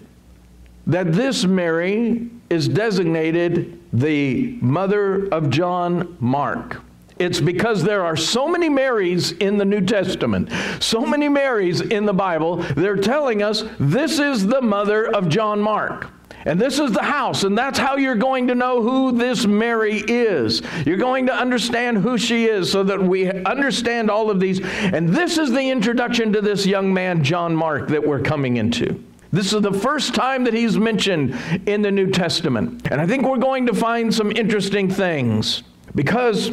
that 0.86 1.12
this 1.12 1.44
Mary 1.44 2.30
is 2.48 2.66
designated 2.66 3.78
the 3.92 4.56
mother 4.62 5.28
of 5.28 5.50
John 5.50 6.16
Mark? 6.18 6.80
It's 7.18 7.42
because 7.42 7.84
there 7.84 8.06
are 8.06 8.16
so 8.16 8.48
many 8.48 8.70
Marys 8.70 9.32
in 9.32 9.58
the 9.58 9.66
New 9.66 9.82
Testament, 9.82 10.50
so 10.80 11.04
many 11.04 11.28
Marys 11.28 11.82
in 11.82 12.06
the 12.06 12.14
Bible, 12.14 12.56
they're 12.74 12.96
telling 12.96 13.42
us 13.42 13.64
this 13.78 14.18
is 14.18 14.46
the 14.46 14.62
mother 14.62 15.14
of 15.14 15.28
John 15.28 15.60
Mark. 15.60 16.10
And 16.44 16.60
this 16.60 16.78
is 16.78 16.92
the 16.92 17.02
house, 17.02 17.44
and 17.44 17.56
that's 17.56 17.78
how 17.78 17.96
you're 17.96 18.14
going 18.14 18.48
to 18.48 18.54
know 18.54 18.82
who 18.82 19.12
this 19.12 19.46
Mary 19.46 20.02
is. 20.06 20.62
You're 20.84 20.98
going 20.98 21.26
to 21.26 21.34
understand 21.34 21.98
who 21.98 22.18
she 22.18 22.44
is 22.44 22.70
so 22.70 22.82
that 22.82 23.02
we 23.02 23.30
understand 23.30 24.10
all 24.10 24.30
of 24.30 24.40
these. 24.40 24.60
And 24.60 25.08
this 25.08 25.38
is 25.38 25.50
the 25.50 25.70
introduction 25.70 26.32
to 26.34 26.42
this 26.42 26.66
young 26.66 26.92
man, 26.92 27.24
John 27.24 27.56
Mark, 27.56 27.88
that 27.88 28.06
we're 28.06 28.20
coming 28.20 28.58
into. 28.58 29.02
This 29.32 29.52
is 29.52 29.62
the 29.62 29.72
first 29.72 30.14
time 30.14 30.44
that 30.44 30.54
he's 30.54 30.78
mentioned 30.78 31.36
in 31.66 31.82
the 31.82 31.90
New 31.90 32.10
Testament. 32.10 32.86
And 32.90 33.00
I 33.00 33.06
think 33.06 33.26
we're 33.26 33.38
going 33.38 33.66
to 33.66 33.74
find 33.74 34.14
some 34.14 34.30
interesting 34.30 34.88
things 34.88 35.62
because 35.94 36.52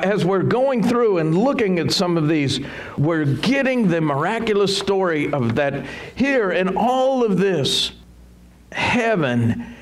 as 0.00 0.24
we're 0.24 0.42
going 0.42 0.82
through 0.82 1.18
and 1.18 1.36
looking 1.36 1.78
at 1.78 1.92
some 1.92 2.16
of 2.16 2.28
these, 2.28 2.60
we're 2.96 3.24
getting 3.24 3.88
the 3.88 4.00
miraculous 4.00 4.76
story 4.76 5.32
of 5.32 5.56
that 5.56 5.84
here 6.14 6.50
and 6.50 6.76
all 6.76 7.24
of 7.24 7.38
this 7.38 7.92
heaven 8.72 9.76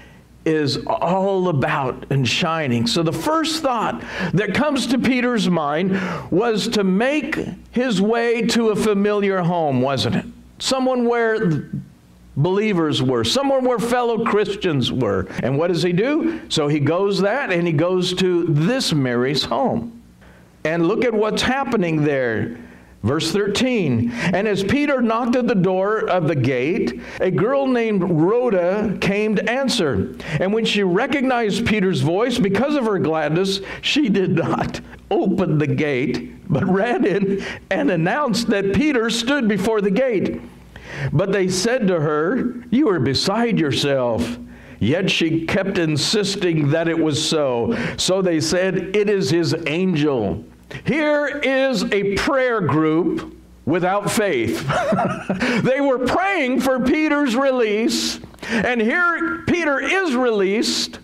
is 0.44 0.84
all 0.86 1.48
about 1.48 2.06
and 2.10 2.26
shining. 2.26 2.86
So 2.86 3.02
the 3.02 3.12
first 3.12 3.62
thought 3.62 4.02
that 4.32 4.54
comes 4.54 4.86
to 4.88 4.98
Peter's 4.98 5.50
mind 5.50 6.00
was 6.30 6.68
to 6.68 6.84
make 6.84 7.36
his 7.72 8.00
way 8.00 8.46
to 8.48 8.70
a 8.70 8.76
familiar 8.76 9.42
home, 9.42 9.82
wasn't 9.82 10.16
it? 10.16 10.24
Someone 10.58 11.06
where 11.06 11.70
believers 12.36 13.02
were, 13.02 13.24
somewhere 13.24 13.60
where 13.60 13.78
fellow 13.78 14.24
Christians 14.24 14.90
were. 14.90 15.26
And 15.42 15.58
what 15.58 15.68
does 15.68 15.82
he 15.82 15.92
do? 15.92 16.40
So 16.48 16.68
he 16.68 16.80
goes 16.80 17.20
that 17.20 17.52
and 17.52 17.66
he 17.66 17.72
goes 17.72 18.14
to 18.14 18.44
this 18.44 18.92
Mary's 18.92 19.44
home. 19.44 20.02
And 20.64 20.86
look 20.88 21.04
at 21.04 21.12
what's 21.14 21.42
happening 21.42 22.02
there. 22.02 22.58
Verse 23.02 23.32
13, 23.32 24.10
and 24.10 24.46
as 24.46 24.62
Peter 24.62 25.00
knocked 25.00 25.34
at 25.34 25.48
the 25.48 25.54
door 25.54 26.06
of 26.10 26.28
the 26.28 26.34
gate, 26.34 27.00
a 27.18 27.30
girl 27.30 27.66
named 27.66 28.04
Rhoda 28.04 28.98
came 29.00 29.34
to 29.36 29.50
answer. 29.50 30.14
And 30.38 30.52
when 30.52 30.66
she 30.66 30.82
recognized 30.82 31.66
Peter's 31.66 32.02
voice, 32.02 32.38
because 32.38 32.76
of 32.76 32.84
her 32.84 32.98
gladness, 32.98 33.60
she 33.80 34.10
did 34.10 34.36
not 34.36 34.82
open 35.10 35.56
the 35.56 35.66
gate, 35.66 36.46
but 36.50 36.62
ran 36.64 37.06
in 37.06 37.42
and 37.70 37.90
announced 37.90 38.48
that 38.48 38.74
Peter 38.74 39.08
stood 39.08 39.48
before 39.48 39.80
the 39.80 39.90
gate. 39.90 40.38
But 41.10 41.32
they 41.32 41.48
said 41.48 41.88
to 41.88 42.00
her, 42.00 42.62
You 42.70 42.90
are 42.90 43.00
beside 43.00 43.58
yourself. 43.58 44.38
Yet 44.78 45.10
she 45.10 45.46
kept 45.46 45.78
insisting 45.78 46.70
that 46.70 46.88
it 46.88 46.98
was 46.98 47.22
so. 47.26 47.76
So 47.96 48.20
they 48.20 48.40
said, 48.40 48.94
It 48.94 49.08
is 49.08 49.30
his 49.30 49.54
angel. 49.66 50.44
Here 50.84 51.26
is 51.26 51.84
a 51.92 52.16
prayer 52.16 52.60
group 52.60 53.36
without 53.64 54.10
faith. 54.10 54.66
they 55.62 55.80
were 55.80 56.06
praying 56.06 56.60
for 56.60 56.80
Peter's 56.80 57.36
release. 57.36 58.20
And 58.48 58.80
here 58.80 59.44
Peter 59.46 59.80
is 59.80 60.14
released. 60.14 60.98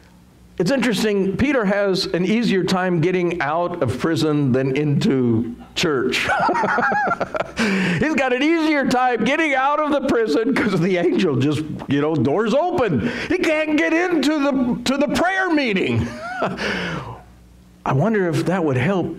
It's 0.58 0.70
interesting, 0.70 1.36
Peter 1.36 1.66
has 1.66 2.06
an 2.06 2.24
easier 2.24 2.64
time 2.64 3.02
getting 3.02 3.42
out 3.42 3.82
of 3.82 3.98
prison 3.98 4.52
than 4.52 4.74
into 4.74 5.54
church. 5.74 6.16
He's 7.58 8.14
got 8.14 8.32
an 8.32 8.42
easier 8.42 8.86
time 8.88 9.22
getting 9.24 9.54
out 9.54 9.80
of 9.80 9.90
the 9.92 10.08
prison 10.08 10.54
because 10.54 10.80
the 10.80 10.96
angel 10.96 11.36
just, 11.36 11.62
you 11.88 12.00
know, 12.00 12.14
doors 12.14 12.54
open. 12.54 13.06
He 13.28 13.36
can't 13.36 13.76
get 13.76 13.92
into 13.92 14.38
the 14.38 14.80
to 14.84 14.96
the 14.96 15.08
prayer 15.08 15.50
meeting. 15.50 16.08
I 16.40 17.92
wonder 17.92 18.26
if 18.26 18.46
that 18.46 18.64
would 18.64 18.78
help 18.78 19.14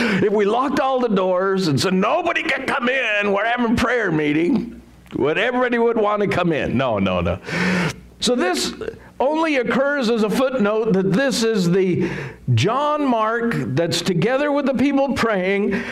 if 0.00 0.32
we 0.32 0.44
locked 0.44 0.80
all 0.80 1.00
the 1.00 1.08
doors 1.08 1.68
and 1.68 1.80
said 1.80 1.94
nobody 1.94 2.42
can 2.42 2.66
come 2.66 2.88
in, 2.88 3.32
we're 3.32 3.44
having 3.44 3.76
prayer 3.76 4.12
meeting, 4.12 4.80
would 5.14 5.38
everybody 5.38 5.78
would 5.78 5.96
want 5.96 6.22
to 6.22 6.28
come 6.28 6.52
in? 6.52 6.76
No, 6.76 6.98
no, 6.98 7.20
no. 7.20 7.40
So 8.20 8.34
this 8.34 8.74
only 9.20 9.56
occurs 9.56 10.10
as 10.10 10.22
a 10.22 10.30
footnote 10.30 10.92
that 10.92 11.12
this 11.12 11.42
is 11.42 11.70
the 11.70 12.10
John 12.54 13.06
Mark 13.06 13.54
that's 13.56 14.02
together 14.02 14.52
with 14.52 14.66
the 14.66 14.74
people 14.74 15.14
praying. 15.14 15.82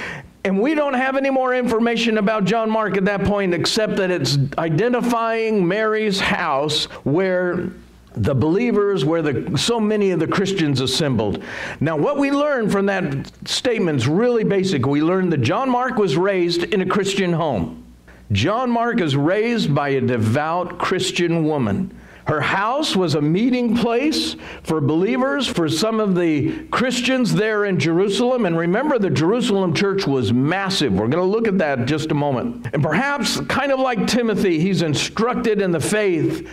And 0.45 0.61
we 0.61 0.75
don't 0.77 0.95
have 0.95 1.17
any 1.17 1.31
more 1.31 1.55
information 1.55 2.19
about 2.19 2.45
John 2.45 2.71
Mark 2.71 2.97
at 2.97 3.05
that 3.07 3.25
point 3.25 3.53
except 3.53 3.97
that 3.97 4.13
it's 4.13 4.39
identifying 4.59 5.67
Mary's 5.67 6.21
house 6.21 6.85
where 7.05 7.73
the 8.17 8.35
believers 8.35 9.05
where 9.05 9.21
the, 9.21 9.59
so 9.59 9.79
many 9.79 10.11
of 10.11 10.19
the 10.19 10.27
Christians 10.27 10.81
assembled. 10.81 11.43
Now, 11.81 11.97
what 11.97 12.17
we 12.17 12.31
learn 12.31 12.71
from 12.71 12.87
that 12.87 13.31
statement 13.47 14.01
is 14.01 14.09
really 14.09 14.43
basic. 14.43 14.87
We 14.87 15.03
learn 15.03 15.29
that 15.31 15.43
John 15.43 15.69
Mark 15.69 15.97
was 15.97 16.17
raised 16.17 16.65
in 16.65 16.81
a 16.81 16.87
Christian 16.87 17.35
home. 17.35 17.85
John 18.33 18.71
Mark 18.71 19.01
is 19.01 19.15
raised 19.17 19.75
by 19.75 19.91
a 19.91 20.01
devout 20.01 20.79
Christian 20.79 21.45
woman. 21.45 21.97
Her 22.27 22.41
house 22.41 22.97
was 22.97 23.15
a 23.15 23.21
meeting 23.21 23.77
place 23.77 24.35
for 24.65 24.81
believers, 24.81 25.47
for 25.47 25.69
some 25.69 26.01
of 26.01 26.17
the 26.17 26.65
Christians 26.69 27.33
there 27.33 27.67
in 27.67 27.79
Jerusalem. 27.79 28.47
And 28.47 28.59
remember, 28.59 28.99
the 28.99 29.11
Jerusalem 29.11 29.75
church 29.75 30.09
was 30.09 30.33
massive. 30.33 30.93
We're 30.93 31.07
going 31.07 31.23
to 31.23 31.31
look 31.31 31.47
at 31.47 31.59
that 31.59 31.87
just 31.87 32.11
a 32.11 32.15
moment. 32.15 32.67
And 32.73 32.83
perhaps, 32.83 33.41
kind 33.43 33.71
of 33.71 33.79
like 33.79 34.09
Timothy, 34.09 34.59
he's 34.59 34.83
instructed 34.83 35.61
in 35.61 35.71
the 35.71 35.79
faith 35.79 36.49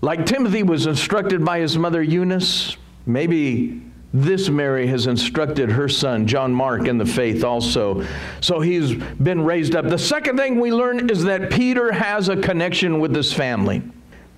like 0.00 0.26
Timothy 0.26 0.62
was 0.62 0.86
instructed 0.86 1.44
by 1.44 1.58
his 1.58 1.76
mother 1.78 2.02
Eunice, 2.02 2.76
maybe 3.06 3.82
this 4.12 4.48
Mary 4.48 4.86
has 4.86 5.06
instructed 5.06 5.70
her 5.70 5.88
son, 5.88 6.26
John 6.26 6.52
Mark, 6.52 6.86
in 6.86 6.96
the 6.96 7.06
faith 7.06 7.44
also. 7.44 8.06
So 8.40 8.60
he's 8.60 8.94
been 8.94 9.44
raised 9.44 9.74
up. 9.74 9.88
The 9.88 9.98
second 9.98 10.36
thing 10.36 10.58
we 10.58 10.72
learn 10.72 11.10
is 11.10 11.24
that 11.24 11.50
Peter 11.50 11.92
has 11.92 12.28
a 12.28 12.36
connection 12.36 13.00
with 13.00 13.12
this 13.12 13.32
family. 13.32 13.82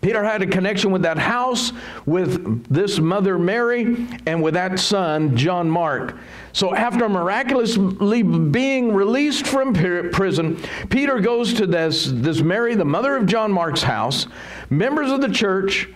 Peter 0.00 0.22
had 0.22 0.42
a 0.42 0.46
connection 0.46 0.92
with 0.92 1.02
that 1.02 1.18
house, 1.18 1.72
with 2.06 2.64
this 2.72 3.00
mother 3.00 3.36
Mary, 3.38 4.06
and 4.26 4.42
with 4.42 4.54
that 4.54 4.78
son, 4.78 5.36
John 5.36 5.68
Mark. 5.68 6.16
So, 6.52 6.74
after 6.74 7.08
miraculously 7.08 8.22
being 8.22 8.92
released 8.92 9.46
from 9.46 9.74
prison, 9.74 10.60
Peter 10.88 11.18
goes 11.20 11.52
to 11.54 11.66
this, 11.66 12.10
this 12.12 12.40
Mary, 12.40 12.74
the 12.74 12.84
mother 12.84 13.16
of 13.16 13.26
John 13.26 13.52
Mark's 13.52 13.82
house, 13.82 14.26
members 14.70 15.10
of 15.10 15.20
the 15.20 15.28
church, 15.28 15.88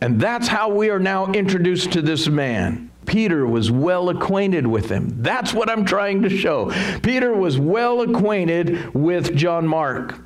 and 0.00 0.20
that's 0.20 0.48
how 0.48 0.68
we 0.68 0.90
are 0.90 0.98
now 0.98 1.32
introduced 1.32 1.92
to 1.92 2.02
this 2.02 2.28
man. 2.28 2.90
Peter 3.06 3.46
was 3.46 3.70
well 3.70 4.08
acquainted 4.08 4.66
with 4.66 4.88
him. 4.88 5.22
That's 5.22 5.52
what 5.52 5.68
I'm 5.68 5.84
trying 5.84 6.22
to 6.22 6.30
show. 6.30 6.70
Peter 7.02 7.34
was 7.34 7.58
well 7.58 8.00
acquainted 8.02 8.94
with 8.94 9.34
John 9.34 9.66
Mark. 9.66 10.18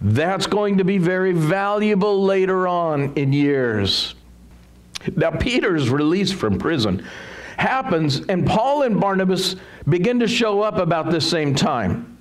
That's 0.00 0.46
going 0.46 0.78
to 0.78 0.84
be 0.84 0.98
very 0.98 1.32
valuable 1.32 2.22
later 2.22 2.68
on 2.68 3.14
in 3.14 3.32
years. 3.32 4.14
Now, 5.16 5.30
Peter's 5.30 5.88
released 5.88 6.34
from 6.34 6.58
prison 6.58 7.04
happens, 7.60 8.20
and 8.28 8.46
Paul 8.46 8.82
and 8.82 8.98
Barnabas 8.98 9.54
begin 9.88 10.18
to 10.20 10.26
show 10.26 10.62
up 10.62 10.78
about 10.78 11.10
the 11.10 11.20
same 11.20 11.54
time. 11.54 12.16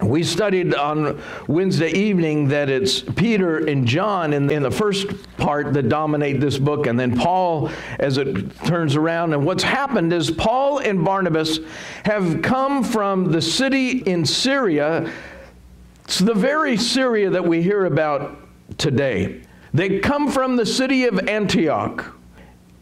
We 0.00 0.22
studied 0.22 0.74
on 0.74 1.20
Wednesday 1.46 1.90
evening 1.90 2.48
that 2.48 2.68
it's 2.68 3.00
Peter 3.00 3.66
and 3.66 3.86
John 3.86 4.32
in, 4.32 4.50
in, 4.50 4.62
the 4.62 4.70
first 4.70 5.06
part 5.36 5.74
that 5.74 5.88
dominate 5.88 6.40
this 6.40 6.58
book, 6.58 6.86
and 6.86 6.98
then 6.98 7.16
Paul 7.16 7.70
as 7.98 8.16
it 8.16 8.56
turns 8.64 8.96
around. 8.96 9.34
And 9.34 9.44
what's 9.44 9.62
happened 9.62 10.12
is 10.12 10.30
Paul 10.30 10.78
and 10.78 11.04
Barnabas 11.04 11.60
have 12.04 12.42
come 12.42 12.82
from 12.82 13.30
the 13.30 13.42
city 13.42 13.98
in 13.98 14.24
Syria 14.24 15.12
it's 16.12 16.18
the 16.18 16.34
very 16.34 16.76
Syria 16.76 17.30
that 17.30 17.46
we 17.46 17.62
hear 17.62 17.86
about 17.86 18.36
today. 18.76 19.40
They 19.72 19.98
come 20.00 20.30
from 20.30 20.56
the 20.56 20.66
city 20.66 21.06
of 21.06 21.18
Antioch. 21.28 22.14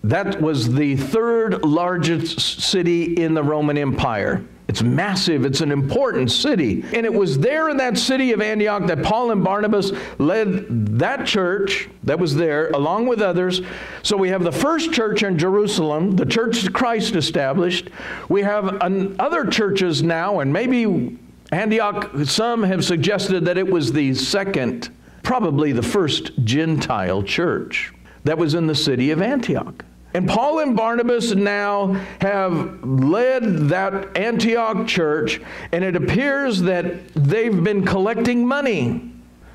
That 0.03 0.41
was 0.41 0.75
the 0.75 0.97
third 0.97 1.65
largest 1.65 2.41
city 2.41 3.15
in 3.15 3.35
the 3.35 3.43
Roman 3.45 3.79
Empire. 3.79 4.45
It's 4.71 4.85
massive, 4.85 5.45
it's 5.45 5.63
an 5.63 5.73
important 5.73 6.31
city. 6.31 6.85
And 6.95 7.05
it 7.05 7.13
was 7.13 7.37
there 7.41 7.71
in 7.71 7.77
that 7.79 7.99
city 7.99 8.31
of 8.31 8.41
Antioch 8.41 8.87
that 8.87 9.03
Paul 9.03 9.33
and 9.33 9.43
Barnabas 9.43 9.91
led 10.19 10.97
that 11.01 11.27
church 11.27 11.89
that 12.05 12.21
was 12.21 12.37
there, 12.37 12.71
along 12.71 13.09
with 13.09 13.21
others. 13.21 13.63
So 14.05 14.17
we 14.17 14.29
have 14.29 14.45
the 14.45 14.53
first 14.53 14.93
church 14.93 15.25
in 15.25 15.37
Jerusalem, 15.37 16.15
the 16.15 16.25
church 16.25 16.73
Christ 16.73 17.17
established. 17.17 17.91
We 18.29 18.43
have 18.43 18.81
an, 18.81 19.17
other 19.19 19.45
churches 19.45 20.05
now, 20.05 20.39
and 20.39 20.53
maybe 20.53 21.19
Antioch, 21.51 22.13
some 22.27 22.63
have 22.63 22.85
suggested 22.85 23.47
that 23.47 23.59
it 23.59 23.69
was 23.69 23.91
the 23.91 24.15
second, 24.15 24.89
probably 25.25 25.73
the 25.73 25.83
first 25.83 26.31
Gentile 26.45 27.25
church 27.25 27.93
that 28.23 28.39
was 28.39 28.55
in 28.55 28.69
the 28.69 28.77
city 28.77 29.11
of 29.11 29.21
Antioch. 29.21 29.85
And 30.13 30.29
Paul 30.29 30.61
and 30.61 30.77
Barnabas 30.77 31.35
now 31.35 31.93
have 32.21 32.85
led 32.85 33.69
that 33.69 34.17
Antioch 34.17 34.87
church, 34.87 35.41
and 35.73 35.85
it 35.85 35.95
appears 35.95 36.63
that 36.63 37.15
they've 37.15 37.63
been 37.63 37.85
collecting 37.85 38.47
money. 38.47 39.13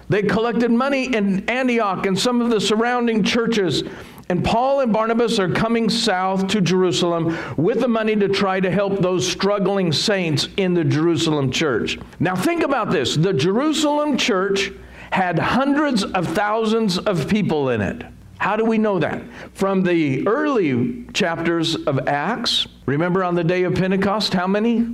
They 0.08 0.22
collected 0.22 0.72
money 0.72 1.16
in 1.16 1.50
Antioch 1.50 2.06
and 2.06 2.18
some 2.18 2.40
of 2.40 2.52
the 2.52 2.62
surrounding 2.62 3.24
churches 3.24 3.84
and 4.28 4.44
Paul 4.44 4.80
and 4.80 4.92
Barnabas 4.92 5.38
are 5.40 5.52
coming 5.52 5.88
south 5.90 6.48
to 6.48 6.62
Jerusalem 6.62 7.38
with 7.58 7.82
the 7.82 7.88
money 7.88 8.16
to 8.16 8.28
try 8.28 8.60
to 8.60 8.72
help 8.72 9.00
those 9.00 9.30
struggling 9.30 9.92
saints 9.92 10.50
in 10.58 10.74
the 10.74 10.84
Jerusalem 10.84 11.52
church. 11.52 12.00
Now, 12.20 12.36
think 12.36 12.64
about 12.64 12.90
this 12.90 13.16
the 13.16 13.34
Jerusalem 13.34 14.18
church 14.18 14.72
had 15.12 15.38
hundreds 15.38 16.04
of 16.04 16.28
thousands 16.28 16.98
of 16.98 17.28
people 17.28 17.70
in 17.70 17.82
it. 17.82 18.04
How 18.46 18.56
do 18.56 18.64
we 18.64 18.78
know 18.78 19.00
that? 19.00 19.24
From 19.56 19.82
the 19.82 20.28
early 20.28 21.04
chapters 21.16 21.76
of 21.76 22.08
Acts. 22.08 22.68
Remember 22.86 23.24
on 23.24 23.34
the 23.34 23.44
day 23.44 23.64
of 23.64 23.74
Pentecost, 23.74 24.36
how 24.36 24.46
many? 24.46 24.88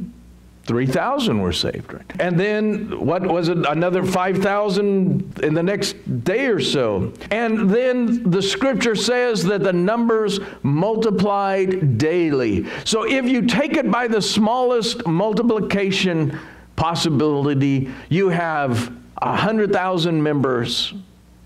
3,000 0.67 1.41
were 1.41 1.51
saved. 1.51 1.91
Right? 1.91 2.05
And 2.21 2.39
then, 2.39 3.05
what 3.05 3.23
was 3.23 3.49
it, 3.49 3.57
another 3.65 4.05
5,000 4.05 5.39
in 5.43 5.53
the 5.53 5.63
next 5.63 6.23
day 6.23 6.45
or 6.45 6.61
so. 6.61 7.11
And 7.29 7.69
then 7.69 8.31
the 8.31 8.41
scripture 8.41 8.95
says 8.95 9.43
that 9.43 9.63
the 9.63 9.73
numbers 9.73 10.39
multiplied 10.63 11.97
daily. 11.97 12.65
So 12.85 13.03
if 13.05 13.25
you 13.25 13.41
take 13.47 13.75
it 13.75 13.91
by 13.91 14.07
the 14.07 14.21
smallest 14.21 15.05
multiplication 15.05 16.39
possibility, 16.77 17.91
you 18.07 18.29
have 18.29 18.95
100,000 19.21 20.23
members 20.23 20.93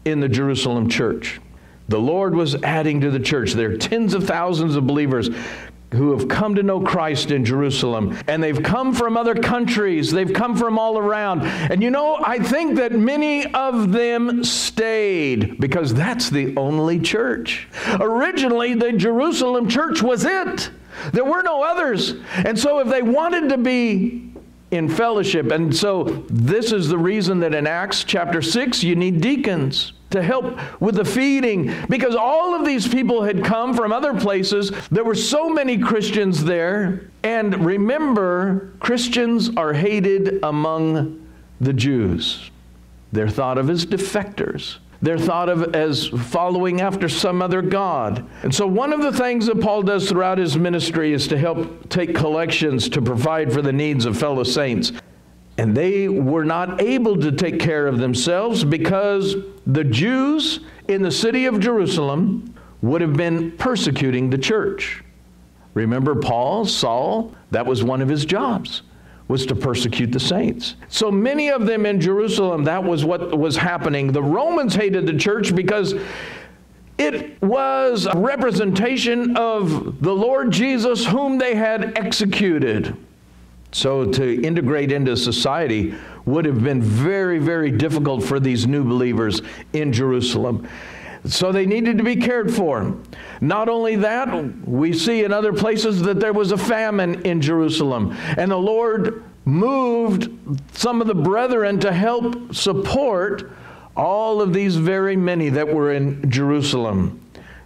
in 0.06 0.20
the 0.20 0.30
Jerusalem 0.30 0.88
church. 0.88 1.42
The 1.88 2.00
Lord 2.00 2.36
was 2.36 2.56
adding 2.64 3.02
to 3.02 3.12
the 3.12 3.20
church. 3.20 3.54
There 3.54 3.72
are 3.72 3.78
tens 3.78 4.14
of 4.14 4.26
thousands 4.26 4.76
of 4.76 4.88
believers 4.88 5.30
who 5.96 6.18
have 6.18 6.28
come 6.28 6.56
to 6.56 6.64
know 6.64 6.82
Christ 6.82 7.32
in 7.32 7.46
Jerusalem. 7.46 8.18
And 8.28 8.44
they've 8.44 8.62
come 8.62 8.94
from 8.94 9.18
other 9.18 9.36
countries, 9.36 10.12
they've 10.12 10.34
come 10.34 10.56
from 10.56 10.78
all 10.78 10.98
around. 10.98 11.44
And 11.44 11.82
you 11.82 11.90
know, 11.90 12.18
I 12.24 12.40
think 12.40 12.76
that 12.78 12.92
many 12.92 13.52
of 13.54 13.92
them 13.92 14.44
stayed 14.44 15.60
because 15.60 15.94
that's 15.94 16.30
the 16.30 16.56
only 16.58 17.00
church. 17.00 17.68
Originally, 18.00 18.74
the 18.74 18.94
Jerusalem 18.94 19.70
church 19.70 20.02
was 20.02 20.26
it. 20.26 20.70
There 21.12 21.26
were 21.26 21.44
no 21.44 21.62
others. 21.62 22.16
And 22.34 22.58
so, 22.58 22.80
if 22.80 22.88
they 22.88 23.02
wanted 23.02 23.50
to 23.50 23.58
be 23.58 24.32
in 24.72 24.90
fellowship, 24.90 25.52
and 25.52 25.76
so 25.76 26.04
this 26.30 26.72
is 26.72 26.88
the 26.88 26.98
reason 26.98 27.40
that 27.42 27.54
in 27.54 27.68
Acts 27.68 28.04
chapter 28.04 28.42
6, 28.42 28.84
you 28.84 28.96
need 28.96 29.22
deacons 29.22 29.94
to 30.16 30.24
help 30.24 30.60
with 30.82 30.96
the 30.96 31.06
feeding 31.06 31.74
because 31.90 32.16
all 32.16 32.56
of 32.56 32.66
these 32.66 32.88
people 32.88 33.24
had 33.24 33.44
come 33.44 33.74
from 33.74 33.92
other 33.92 34.14
places. 34.14 34.72
There 34.90 35.04
were 35.04 35.16
so 35.16 35.50
many 35.50 35.78
Christians 35.78 36.44
there. 36.44 37.10
And 37.24 37.66
remember, 37.66 38.74
Christians 38.80 39.50
are 39.58 39.74
hated 39.74 40.44
among 40.44 41.28
the 41.62 41.74
Jews. 41.74 42.52
They're 43.12 43.30
thought 43.30 43.58
of 43.58 43.70
as 43.70 43.86
defectors. 43.86 44.78
They're 45.02 45.20
thought 45.20 45.50
of 45.50 45.76
as 45.76 46.08
following 46.08 46.82
after 46.82 47.08
some 47.10 47.42
other 47.42 47.62
God. 47.62 48.28
And 48.44 48.54
so, 48.54 48.66
one 48.66 48.94
of 48.94 49.02
the 49.02 49.12
things 49.12 49.46
that 49.46 49.62
Paul 49.62 49.84
does 49.84 50.10
throughout 50.10 50.38
his 50.38 50.58
ministry 50.58 51.14
is 51.14 51.28
to 51.28 51.38
help 51.38 51.90
take 51.90 52.16
collections 52.16 52.90
to 52.90 53.02
provide 53.02 53.54
for 53.54 53.62
the 53.62 53.74
needs 53.74 54.06
of 54.06 54.18
fellow 54.18 54.44
saints. 54.44 54.92
And 55.58 55.76
they 55.76 56.10
were 56.10 56.44
not 56.44 56.82
able 56.82 57.18
to 57.18 57.32
take 57.32 57.60
care 57.60 57.88
of 57.88 57.98
themselves 57.98 58.64
because 58.64 59.36
the 59.66 59.84
Jews 59.84 60.60
in 60.88 61.02
the 61.02 61.12
city 61.12 61.46
of 61.46 61.60
Jerusalem 61.60 62.54
would 62.82 63.02
have 63.02 63.14
been 63.14 63.52
persecuting 63.52 64.30
the 64.30 64.38
church. 64.38 65.04
Remember 65.74 66.16
Paul, 66.16 66.66
Saul, 66.66 67.34
that 67.52 67.66
was 67.66 67.84
one 67.84 68.02
of 68.02 68.10
his 68.10 68.26
jobs 68.26 68.82
was 69.28 69.46
to 69.48 69.56
persecute 69.56 70.12
the 70.12 70.20
saints. 70.20 70.76
So 70.88 71.10
many 71.10 71.50
of 71.50 71.66
them 71.66 71.86
in 71.86 72.00
Jerusalem, 72.00 72.64
that 72.66 72.84
was 72.84 73.04
what 73.04 73.38
was 73.38 73.58
happening. 73.58 74.12
The 74.12 74.22
Romans 74.22 74.76
hated 74.76 75.08
the 75.08 75.18
church 75.18 75.56
because 75.56 75.96
it 76.98 77.42
was 77.42 78.06
a 78.06 78.18
representation 78.18 79.36
of 79.36 80.02
the 80.02 80.14
Lord 80.14 80.52
Jesus 80.52 81.06
whom 81.06 81.38
they 81.38 81.56
had 81.56 81.98
executed. 81.98 82.96
So 83.76 84.06
to 84.06 84.42
integrate 84.42 84.94
into 84.94 85.18
society 85.18 85.94
would 86.24 86.46
have 86.46 86.64
been 86.64 86.82
very, 86.82 87.40
very 87.40 87.70
difficult 87.70 88.24
for 88.24 88.40
these 88.40 88.66
new 88.66 88.86
believers 88.86 89.42
in 89.74 89.92
Jerusalem. 89.92 90.66
So 91.26 91.52
they 91.52 91.66
needed 91.66 91.98
to 91.98 92.04
be 92.06 92.16
cared 92.16 92.56
for. 92.56 92.96
Not 93.42 93.68
only 93.68 93.98
that, 93.98 94.66
we 94.66 94.94
see 94.94 95.26
in 95.26 95.34
other 95.34 95.52
places 95.52 96.02
that 96.04 96.22
there 96.22 96.32
was 96.32 96.54
a 96.54 96.58
famine 96.58 97.24
in 97.24 97.42
Jerusalem, 97.42 98.16
and 98.38 98.50
the 98.50 98.56
Lord 98.56 99.22
moved 99.44 100.32
some 100.78 101.02
of 101.02 101.08
the 101.08 101.14
brethren 101.14 101.78
to 101.82 101.92
help 101.92 102.56
support 102.56 103.52
all 103.98 104.42
of 104.42 104.54
these 104.54 104.78
very 104.78 105.18
many 105.18 105.50
that 105.50 105.68
were 105.68 105.92
in 105.92 106.32
Jerusalem. 106.32 107.22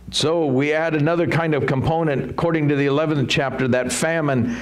So 0.10 0.48
we 0.48 0.74
add 0.74 0.96
another 0.96 1.28
kind 1.28 1.54
of 1.54 1.68
component, 1.68 2.32
according 2.32 2.68
to 2.70 2.76
the 2.76 2.88
11th 2.88 3.30
chapter, 3.30 3.68
that 3.68 3.94
famine, 3.94 4.58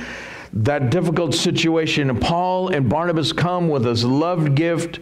that 0.64 0.90
difficult 0.90 1.34
situation. 1.34 2.10
And 2.10 2.22
Paul 2.22 2.70
and 2.70 2.90
Barnabas 2.90 3.34
come 3.34 3.70
with 3.70 3.84
this 3.84 4.04
loved 4.04 4.56
gift 4.56 5.00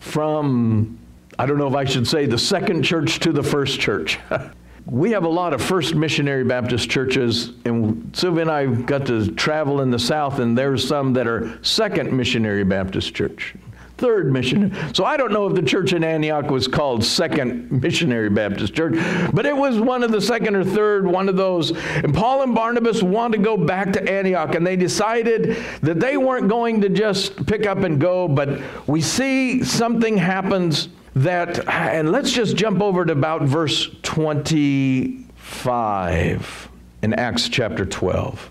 from, 0.00 0.98
I 1.38 1.46
don't 1.46 1.58
know 1.58 1.68
if 1.68 1.74
I 1.74 1.84
should 1.84 2.06
say, 2.06 2.26
the 2.26 2.38
second 2.38 2.82
church 2.82 3.20
to 3.20 3.32
the 3.32 3.42
first 3.42 3.80
church. 3.80 4.18
we 4.86 5.10
have 5.12 5.24
a 5.24 5.28
lot 5.28 5.52
of 5.52 5.62
first 5.62 5.94
missionary 5.94 6.44
Baptist 6.44 6.90
churches, 6.90 7.52
and 7.64 8.14
Sylvia 8.14 8.42
and 8.42 8.50
I 8.50 8.66
got 8.66 9.06
to 9.06 9.30
travel 9.32 9.80
in 9.80 9.90
the 9.90 9.98
South, 9.98 10.38
and 10.38 10.56
there's 10.56 10.86
some 10.86 11.12
that 11.14 11.26
are 11.26 11.58
second 11.62 12.12
missionary 12.12 12.64
Baptist 12.64 13.14
church 13.14 13.54
third 14.04 14.30
mission. 14.30 14.70
So 14.92 15.06
I 15.06 15.16
don't 15.16 15.32
know 15.32 15.46
if 15.46 15.54
the 15.54 15.62
church 15.62 15.94
in 15.94 16.04
Antioch 16.04 16.50
was 16.50 16.68
called 16.68 17.02
Second 17.02 17.72
Missionary 17.72 18.28
Baptist 18.28 18.74
Church, 18.74 18.92
but 19.32 19.46
it 19.46 19.56
was 19.56 19.80
one 19.80 20.02
of 20.02 20.12
the 20.12 20.20
second 20.20 20.56
or 20.56 20.62
third, 20.62 21.06
one 21.06 21.26
of 21.26 21.36
those. 21.36 21.70
And 21.70 22.12
Paul 22.12 22.42
and 22.42 22.54
Barnabas 22.54 23.02
wanted 23.02 23.38
to 23.38 23.42
go 23.42 23.56
back 23.56 23.94
to 23.94 24.06
Antioch, 24.06 24.54
and 24.54 24.66
they 24.66 24.76
decided 24.76 25.56
that 25.80 26.00
they 26.00 26.18
weren't 26.18 26.50
going 26.50 26.82
to 26.82 26.90
just 26.90 27.46
pick 27.46 27.64
up 27.64 27.78
and 27.78 27.98
go, 27.98 28.28
but 28.28 28.60
we 28.86 29.00
see 29.00 29.64
something 29.64 30.18
happens 30.18 30.90
that, 31.14 31.66
and 31.66 32.12
let's 32.12 32.30
just 32.30 32.56
jump 32.56 32.82
over 32.82 33.06
to 33.06 33.12
about 33.12 33.44
verse 33.44 33.88
25 34.02 36.68
in 37.00 37.14
Acts 37.14 37.48
chapter 37.48 37.86
12. 37.86 38.50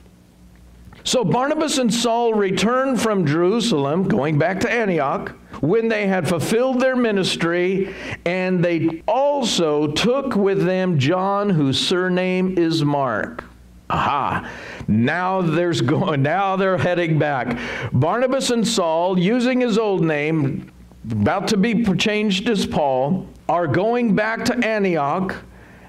So 1.04 1.24
Barnabas 1.24 1.78
and 1.78 1.94
Saul 1.94 2.34
returned 2.34 3.00
from 3.00 3.28
Jerusalem, 3.28 4.08
going 4.08 4.40
back 4.40 4.60
to 4.62 4.72
Antioch, 4.72 5.36
when 5.64 5.88
they 5.88 6.08
had 6.08 6.28
fulfilled 6.28 6.82
their 6.82 6.94
ministry, 6.94 7.96
and 8.26 8.62
they 8.62 9.02
also 9.08 9.88
took 9.94 10.36
with 10.36 10.66
them 10.66 11.00
John, 11.00 11.50
whose 11.50 11.80
surname 11.80 12.58
is 12.58 12.84
Mark. 12.84 13.46
Aha. 13.90 14.52
Now 14.90 15.42
there's 15.42 15.80
going 15.80 16.22
now 16.22 16.58
they're 16.58 16.78
heading 16.78 17.18
back. 17.18 17.58
Barnabas 17.94 18.50
and 18.50 18.68
Saul, 18.68 19.18
using 19.18 19.62
his 19.62 19.78
old 19.78 20.04
name, 20.04 20.70
about 21.10 21.48
to 21.48 21.58
be 21.58 21.86
changed 21.96 22.50
as 22.50 22.66
Paul, 22.66 23.26
are 23.48 23.66
going 23.66 24.16
back 24.16 24.44
to 24.46 24.68
Antioch 24.68 25.34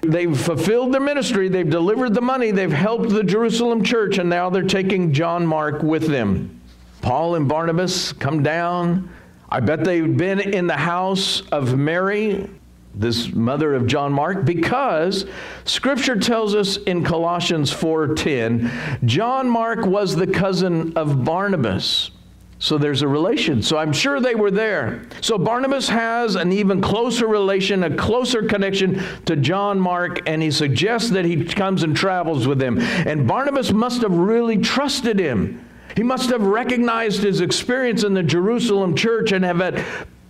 They've 0.01 0.39
fulfilled 0.39 0.93
their 0.93 1.01
ministry, 1.01 1.49
they've 1.49 1.69
delivered 1.69 2.13
the 2.13 2.21
money, 2.21 2.51
they've 2.51 2.71
helped 2.71 3.09
the 3.09 3.23
Jerusalem 3.23 3.83
church, 3.83 4.19
and 4.19 4.29
now 4.29 4.51
they're 4.51 4.61
taking 4.61 5.11
John 5.13 5.47
Mark 5.47 5.81
with 5.81 6.07
them. 6.07 6.61
Paul 7.01 7.33
and 7.33 7.47
Barnabas 7.47 8.13
come 8.13 8.43
down. 8.43 9.09
I 9.55 9.61
bet 9.61 9.85
they've 9.85 10.17
been 10.17 10.41
in 10.41 10.67
the 10.67 10.75
house 10.75 11.39
of 11.49 11.77
Mary, 11.77 12.49
this 12.93 13.31
mother 13.31 13.73
of 13.73 13.87
John 13.87 14.11
Mark, 14.11 14.43
because 14.43 15.25
scripture 15.63 16.19
tells 16.19 16.53
us 16.53 16.75
in 16.75 17.05
Colossians 17.05 17.71
4:10, 17.71 18.69
John 19.05 19.47
Mark 19.49 19.85
was 19.85 20.13
the 20.13 20.27
cousin 20.27 20.91
of 20.97 21.23
Barnabas. 21.23 22.11
So 22.59 22.77
there's 22.77 23.01
a 23.01 23.07
relation. 23.07 23.61
So 23.61 23.77
I'm 23.77 23.93
sure 23.93 24.19
they 24.19 24.35
were 24.35 24.51
there. 24.51 25.03
So 25.21 25.37
Barnabas 25.37 25.87
has 25.87 26.35
an 26.35 26.51
even 26.51 26.81
closer 26.81 27.25
relation, 27.25 27.85
a 27.85 27.95
closer 27.95 28.43
connection 28.43 29.01
to 29.23 29.37
John 29.37 29.79
Mark, 29.79 30.21
and 30.27 30.43
he 30.43 30.51
suggests 30.51 31.11
that 31.11 31.23
he 31.23 31.45
comes 31.45 31.83
and 31.83 31.95
travels 31.95 32.45
with 32.45 32.61
him. 32.61 32.77
And 32.81 33.25
Barnabas 33.25 33.71
must 33.71 34.01
have 34.01 34.17
really 34.17 34.57
trusted 34.57 35.17
him. 35.17 35.61
He 35.95 36.03
must 36.03 36.29
have 36.29 36.41
recognized 36.41 37.23
his 37.23 37.41
experience 37.41 38.03
in 38.03 38.13
the 38.13 38.23
Jerusalem 38.23 38.95
church 38.95 39.31
and 39.31 39.45
have 39.45 39.59
had 39.59 39.85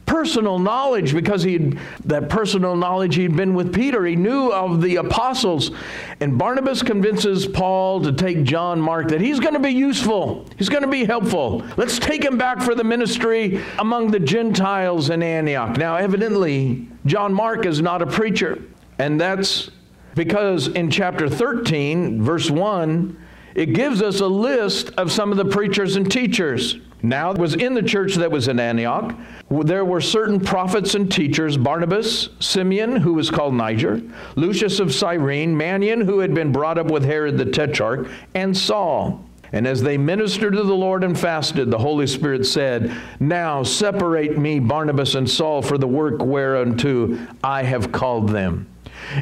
personal 0.06 0.60
knowledge 0.60 1.14
because 1.14 1.44
he 1.44 1.74
that 2.06 2.30
personal 2.30 2.76
knowledge 2.76 3.16
he'd 3.16 3.36
been 3.36 3.54
with 3.54 3.74
Peter. 3.74 4.06
He 4.06 4.16
knew 4.16 4.50
of 4.52 4.82
the 4.82 4.98
apostles. 4.98 5.72
And 6.20 6.38
Barnabas 6.38 6.84
convinces 6.84 7.46
Paul 7.46 8.02
to 8.02 8.14
take 8.14 8.44
John 8.44 8.80
Mark 8.80 9.10
that 9.10 9.20
he's 9.20 9.40
going 9.40 9.56
to 9.56 9.60
be 9.60 9.72
useful. 9.72 10.46
He's 10.58 10.70
going 10.70 10.84
to 10.84 10.90
be 10.90 11.04
helpful. 11.04 11.66
Let's 11.78 12.00
take 12.00 12.24
him 12.24 12.38
back 12.38 12.62
for 12.62 12.76
the 12.76 12.84
ministry 12.84 13.62
among 13.80 14.12
the 14.12 14.20
Gentiles 14.20 15.10
in 15.10 15.22
Antioch. 15.22 15.78
Now, 15.78 15.96
evidently, 15.96 16.88
John 17.06 17.34
Mark 17.34 17.66
is 17.66 17.82
not 17.82 18.02
a 18.02 18.08
preacher. 18.08 18.64
And 19.00 19.20
that's 19.20 19.70
because 20.14 20.70
in 20.70 20.90
chapter 20.90 21.28
13, 21.30 22.22
verse 22.22 22.50
1, 22.50 23.18
it 23.56 23.74
gives 23.74 24.02
us 24.02 24.20
a 24.20 24.28
list 24.28 24.92
of 24.98 25.12
some 25.12 25.32
of 25.32 25.38
the 25.38 25.46
preachers 25.46 25.96
and 25.96 26.12
teachers. 26.12 26.78
Now 27.02 27.32
it 27.32 27.38
was 27.38 27.56
in 27.56 27.74
the 27.74 27.84
church 27.84 28.16
that 28.16 28.32
was 28.32 28.48
in 28.48 28.60
Antioch. 28.60 29.16
There 29.50 29.86
were 29.86 30.02
certain 30.02 30.40
prophets 30.40 30.96
and 30.96 31.12
teachers 31.12 31.56
Barnabas, 31.56 32.30
Simeon, 32.40 32.98
who 32.98 33.14
was 33.14 33.30
called 33.30 33.54
Niger, 33.54 34.02
Lucius 34.36 34.80
of 34.80 34.94
Cyrene, 34.94 35.56
Manaen, 35.56 36.04
who 36.04 36.20
had 36.20 36.34
been 36.34 36.52
brought 36.52 36.78
up 36.78 36.88
with 36.88 37.06
Herod 37.06 37.38
the 37.38 37.46
Tetrarch, 37.46 38.10
and 38.34 38.58
Saul. 38.58 39.24
And 39.54 39.68
as 39.68 39.82
they 39.82 39.98
ministered 39.98 40.54
to 40.54 40.64
the 40.64 40.74
Lord 40.74 41.04
and 41.04 41.18
fasted, 41.18 41.72
the 41.72 41.78
Holy 41.78 42.08
Spirit 42.08 42.46
said, 42.46 42.92
Now 43.20 43.64
separate 43.64 44.38
me, 44.38 44.60
Barnabas 44.60 45.16
and 45.16 45.30
Saul, 45.30 45.62
for 45.62 45.78
the 45.78 45.88
work 45.88 46.22
whereunto 46.22 47.18
I 47.44 47.64
have 47.64 47.92
called 47.92 48.30
them. 48.30 48.68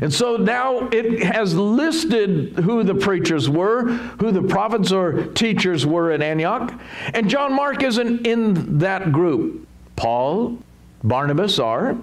And 0.01 0.13
so 0.13 0.37
now 0.37 0.87
it 0.91 1.23
has 1.23 1.55
listed 1.55 2.53
who 2.59 2.83
the 2.83 2.95
preachers 2.95 3.49
were, 3.49 3.87
who 4.19 4.31
the 4.31 4.41
prophets 4.41 4.91
or 4.91 5.27
teachers 5.27 5.85
were 5.85 6.11
in 6.11 6.21
Antioch. 6.21 6.73
And 7.13 7.29
John 7.29 7.53
Mark 7.53 7.83
isn't 7.83 8.25
in 8.25 8.79
that 8.79 9.11
group. 9.11 9.67
Paul, 9.95 10.57
Barnabas 11.03 11.59
are. 11.59 11.97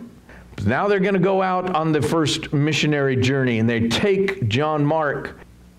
Now 0.67 0.89
they're 0.89 1.01
going 1.01 1.15
to 1.15 1.21
go 1.21 1.43
out 1.43 1.75
on 1.75 1.93
the 1.93 2.03
first 2.03 2.53
missionary 2.53 3.17
journey 3.17 3.59
and 3.59 3.69
they 3.69 3.89
take 3.89 4.49
John 4.49 4.85
Mark 4.85 5.39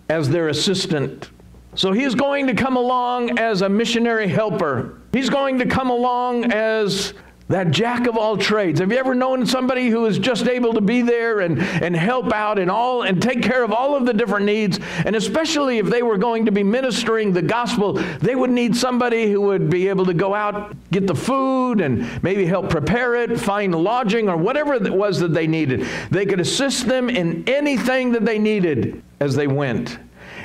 as 0.10 0.30
their 0.30 0.50
assistant. 0.50 1.30
So 1.76 1.94
he's 1.94 2.16
going 2.16 2.48
to 2.48 2.54
come 2.54 2.76
along 2.76 3.40
as 3.40 3.62
a 3.62 3.70
missionary 3.70 4.28
helper. 4.28 5.00
He's 5.14 5.30
going 5.30 5.60
to 5.60 5.66
come 5.66 5.90
along 5.90 6.52
as 6.52 7.14
that 7.52 7.72
jack 7.72 8.08
of 8.08 8.18
all 8.18 8.38
trades. 8.38 8.80
Have 8.80 8.92
you 8.92 8.98
ever 8.98 9.14
known 9.14 9.46
somebody 9.46 9.90
who 9.90 10.06
is 10.06 10.18
just 10.18 10.48
able 10.48 10.74
to 10.74 10.82
be 10.82 11.02
there 11.02 11.42
and, 11.42 11.60
and 11.60 11.96
help 11.96 12.34
out 12.34 12.58
and 12.58 12.72
all 12.72 13.04
and 13.04 13.22
take 13.22 13.42
care 13.44 13.64
of 13.64 13.72
all 13.72 13.96
of 13.96 14.06
the 14.06 14.14
different 14.14 14.46
needs? 14.46 14.80
And 15.06 15.16
especially 15.16 15.78
if 15.78 15.88
they 15.88 16.02
were 16.02 16.18
going 16.18 16.46
to 16.46 16.52
be 16.52 16.64
ministering 16.64 17.34
the 17.34 17.42
gospel, 17.42 17.94
they 17.94 18.36
would 18.36 18.52
need 18.52 18.76
somebody 18.76 19.32
who 19.32 19.42
would 19.42 19.70
be 19.70 19.90
able 19.90 20.06
to 20.06 20.14
go 20.14 20.34
out, 20.34 20.76
get 20.92 21.08
the 21.08 21.16
food, 21.16 21.82
and 21.82 22.24
maybe 22.24 22.46
help 22.46 22.70
prepare 22.70 23.16
it, 23.16 23.40
find 23.40 23.76
lodging, 23.76 24.30
or 24.30 24.38
whatever 24.38 24.74
it 24.74 24.94
was 24.94 25.20
that 25.20 25.34
they 25.34 25.48
needed. 25.48 25.86
They 26.10 26.26
could 26.26 26.40
assist 26.40 26.88
them 26.88 27.10
in 27.10 27.44
anything 27.48 28.14
that 28.14 28.26
they 28.26 28.40
needed 28.40 29.04
as 29.20 29.36
they 29.36 29.48
went. 29.48 30.00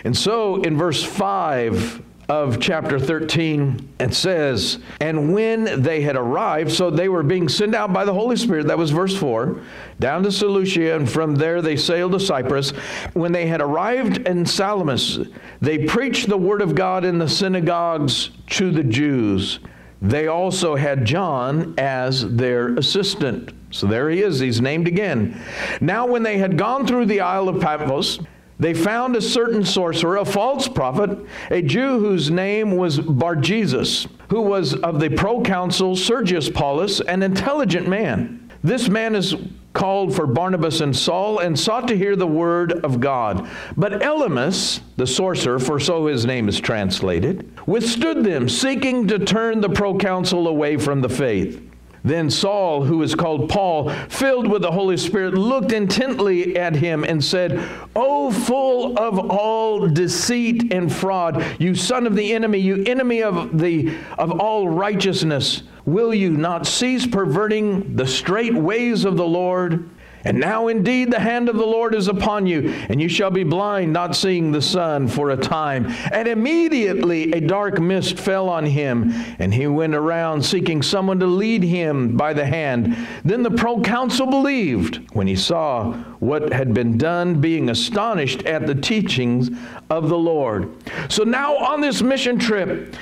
And 0.05 0.17
so 0.17 0.63
in 0.63 0.77
verse 0.77 1.03
5, 1.03 2.03
of 2.29 2.61
chapter 2.61 2.99
13, 2.99 3.89
it 4.01 4.13
says, 4.13 4.79
And 5.01 5.33
when 5.33 5.83
they 5.83 6.01
had 6.01 6.17
arrived, 6.17 6.73
so 6.73 6.91
they 6.91 7.09
were 7.09 7.23
being 7.23 7.49
sent 7.49 7.75
out 7.75 7.93
by 7.93 8.05
the 8.05 8.13
Holy 8.13 8.37
Spirit, 8.37 8.67
that 8.67 8.79
was 8.79 8.91
verse 8.91 9.17
4, 9.17 9.61
down 10.01 10.25
to 10.25 10.33
Seleucia, 10.33 10.97
and 10.97 11.09
from 11.09 11.37
there 11.37 11.63
they 11.63 11.77
sailed 11.77 12.13
to 12.13 12.21
Cyprus. 12.21 12.71
When 13.13 13.33
they 13.33 13.47
had 13.47 13.61
arrived 13.61 14.27
in 14.27 14.45
Salamis, 14.45 15.21
they 15.61 15.87
preached 15.87 16.29
the 16.29 16.37
word 16.37 16.63
of 16.63 16.75
God 16.75 17.05
in 17.05 17.19
the 17.19 17.29
synagogues 17.29 18.31
to 18.51 18.73
the 18.73 18.85
Jews. 18.85 19.61
They 20.03 20.27
also 20.27 20.77
had 20.77 21.05
John 21.05 21.75
as 21.79 22.35
their 22.35 22.75
assistant. 22.77 23.53
So 23.71 23.87
there 23.87 24.11
he 24.11 24.23
is, 24.23 24.41
he's 24.41 24.61
named 24.61 24.89
again. 24.89 25.41
Now, 25.81 26.07
when 26.07 26.23
they 26.23 26.39
had 26.39 26.59
gone 26.59 26.87
through 26.87 27.07
the 27.07 27.21
Isle 27.21 27.49
of 27.49 27.61
Paphos, 27.61 28.21
they 28.59 28.73
found 28.73 29.17
a 29.17 29.21
certain 29.21 29.65
sorcerer, 29.65 30.17
a 30.17 30.25
false 30.25 30.67
prophet, 30.67 31.19
a 31.51 31.61
Jew 31.61 31.99
whose 31.99 32.31
name 32.31 32.77
was 32.77 32.99
Bar 32.99 33.37
Jesus, 33.37 34.07
who 34.31 34.41
was 34.41 34.75
of 34.75 34.99
the 34.99 35.11
proconsul 35.11 35.97
Sergius 35.97 36.49
Paulus, 36.49 37.01
an 37.01 37.23
intelligent 37.23 37.87
man. 37.87 38.51
This 38.63 38.89
man 38.89 39.15
is 39.15 39.37
called 39.75 40.17
for 40.17 40.27
Barnabas 40.27 40.81
and 40.81 40.97
Saul 40.97 41.41
and 41.41 41.59
sought 41.59 41.87
to 41.89 41.97
hear 41.97 42.17
the 42.17 42.27
word 42.27 42.73
of 42.83 42.99
God. 42.99 43.47
But 43.77 44.01
Elymas, 44.01 44.81
the 44.97 45.07
sorcerer, 45.07 45.59
for 45.59 45.79
so 45.79 46.07
his 46.07 46.25
name 46.25 46.49
is 46.49 46.59
translated, 46.59 47.53
withstood 47.67 48.25
them, 48.25 48.49
seeking 48.49 49.07
to 49.09 49.19
turn 49.19 49.61
the 49.61 49.69
proconsul 49.69 50.49
away 50.49 50.79
from 50.79 51.03
the 51.03 51.11
faith. 51.11 51.66
Then 52.07 52.31
Saul, 52.31 52.85
who 52.85 53.03
is 53.03 53.17
called 53.17 53.49
Paul, 53.51 53.91
filled 54.09 54.47
with 54.47 54.63
the 54.63 54.71
Holy 54.71 54.97
Spirit, 54.97 55.35
looked 55.35 55.73
intently 55.73 56.57
at 56.57 56.77
him 56.77 57.03
and 57.03 57.23
said, 57.23 57.69
O 57.97 58.31
full 58.31 58.97
of 58.97 59.19
all 59.29 59.89
deceit 59.89 60.73
and 60.73 60.91
fraud, 60.91 61.45
you 61.59 61.75
son 61.75 62.07
of 62.07 62.15
the 62.15 62.33
enemy, 62.33 62.61
you 62.61 62.85
enemy 62.87 63.25
of, 63.25 63.59
the, 63.59 63.93
of 64.19 64.39
all 64.39 64.69
righteousness, 64.69 65.65
will 65.85 66.15
you 66.15 66.31
not 66.31 66.65
cease 66.65 67.09
perverting 67.09 67.97
the 67.97 68.07
straight 68.07 68.55
ways 68.55 69.05
of 69.05 69.17
the 69.17 69.27
Lord? 69.27 69.91
And 70.27 70.41
now 70.41 70.67
indeed 70.67 71.13
the 71.13 71.21
hand 71.21 71.49
of 71.49 71.57
the 71.57 71.65
Lord 71.65 71.95
is 71.95 72.09
upon 72.09 72.47
you, 72.47 72.69
and 72.89 73.01
you 73.01 73.09
shall 73.09 73.31
be 73.31 73.45
blind, 73.45 73.93
not 73.93 74.17
seeing 74.17 74.51
the 74.51 74.61
sun 74.61 75.07
for 75.07 75.31
a 75.31 75.37
time. 75.37 75.87
And 76.13 76.27
immediately 76.27 77.33
a 77.33 77.41
dark 77.41 77.81
mist 77.81 78.19
fell 78.19 78.49
on 78.49 78.67
him, 78.67 79.13
and 79.39 79.55
he 79.55 79.69
went 79.69 79.95
around 79.95 80.45
seeking 80.45 80.83
someone 80.83 81.21
to 81.21 81.27
lead 81.27 81.63
him 81.63 82.17
by 82.17 82.33
the 82.33 82.45
hand. 82.45 82.97
Then 83.25 83.45
the 83.45 83.53
proconsul 83.53 84.27
believed 84.27 84.97
when 85.13 85.29
he 85.29 85.37
saw 85.37 85.93
what 86.19 86.53
had 86.53 86.75
been 86.75 86.99
done, 86.99 87.41
being 87.41 87.71
astonished 87.71 88.43
at 88.47 88.67
the 88.67 88.75
teachings 88.75 89.51
of 89.91 90.09
the 90.09 90.19
Lord. 90.19 90.69
So 91.09 91.23
now 91.23 91.57
on 91.57 91.81
this 91.81 92.03
mission 92.03 92.37
trip, 92.37 92.97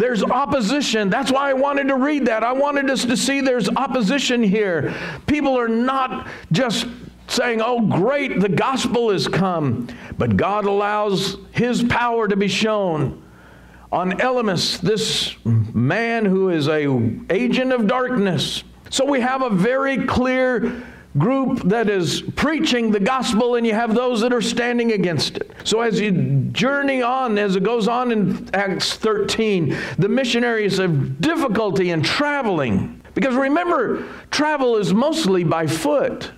there's 0.00 0.22
opposition. 0.22 1.10
That's 1.10 1.30
why 1.30 1.50
I 1.50 1.52
wanted 1.52 1.88
to 1.88 1.96
read 1.96 2.26
that. 2.26 2.42
I 2.42 2.52
wanted 2.52 2.90
us 2.90 3.04
to 3.04 3.16
see 3.16 3.40
there's 3.40 3.68
opposition 3.68 4.42
here. 4.42 4.94
People 5.26 5.58
are 5.58 5.68
not 5.68 6.26
just 6.50 6.86
saying, 7.28 7.60
Oh, 7.62 7.86
great, 7.86 8.40
the 8.40 8.48
gospel 8.48 9.10
has 9.10 9.28
come. 9.28 9.88
But 10.16 10.36
God 10.36 10.64
allows 10.64 11.36
His 11.52 11.82
power 11.84 12.26
to 12.26 12.36
be 12.36 12.48
shown 12.48 13.22
on 13.92 14.12
Elymas, 14.12 14.80
this 14.80 15.36
man 15.44 16.24
who 16.24 16.48
is 16.48 16.68
a 16.68 16.86
agent 17.28 17.72
of 17.72 17.86
darkness. 17.86 18.64
So 18.88 19.04
we 19.04 19.20
have 19.20 19.42
a 19.42 19.50
very 19.50 20.06
clear 20.06 20.82
group 21.18 21.60
that 21.64 21.88
is 21.88 22.22
preaching 22.36 22.90
the 22.90 23.00
gospel 23.00 23.56
and 23.56 23.66
you 23.66 23.74
have 23.74 23.94
those 23.94 24.20
that 24.20 24.32
are 24.32 24.42
standing 24.42 24.92
against 24.92 25.36
it. 25.36 25.50
So 25.64 25.80
as 25.80 26.00
you 26.00 26.12
journey 26.52 27.02
on, 27.02 27.36
as 27.38 27.56
it 27.56 27.64
goes 27.64 27.88
on 27.88 28.12
in 28.12 28.48
Acts 28.54 28.94
13, 28.94 29.76
the 29.98 30.08
missionaries 30.08 30.78
have 30.78 31.20
difficulty 31.20 31.90
in 31.90 32.02
traveling. 32.02 33.00
Because 33.14 33.34
remember, 33.34 34.06
travel 34.30 34.76
is 34.76 34.94
mostly 34.94 35.42
by 35.42 35.66
foot. 35.66 36.30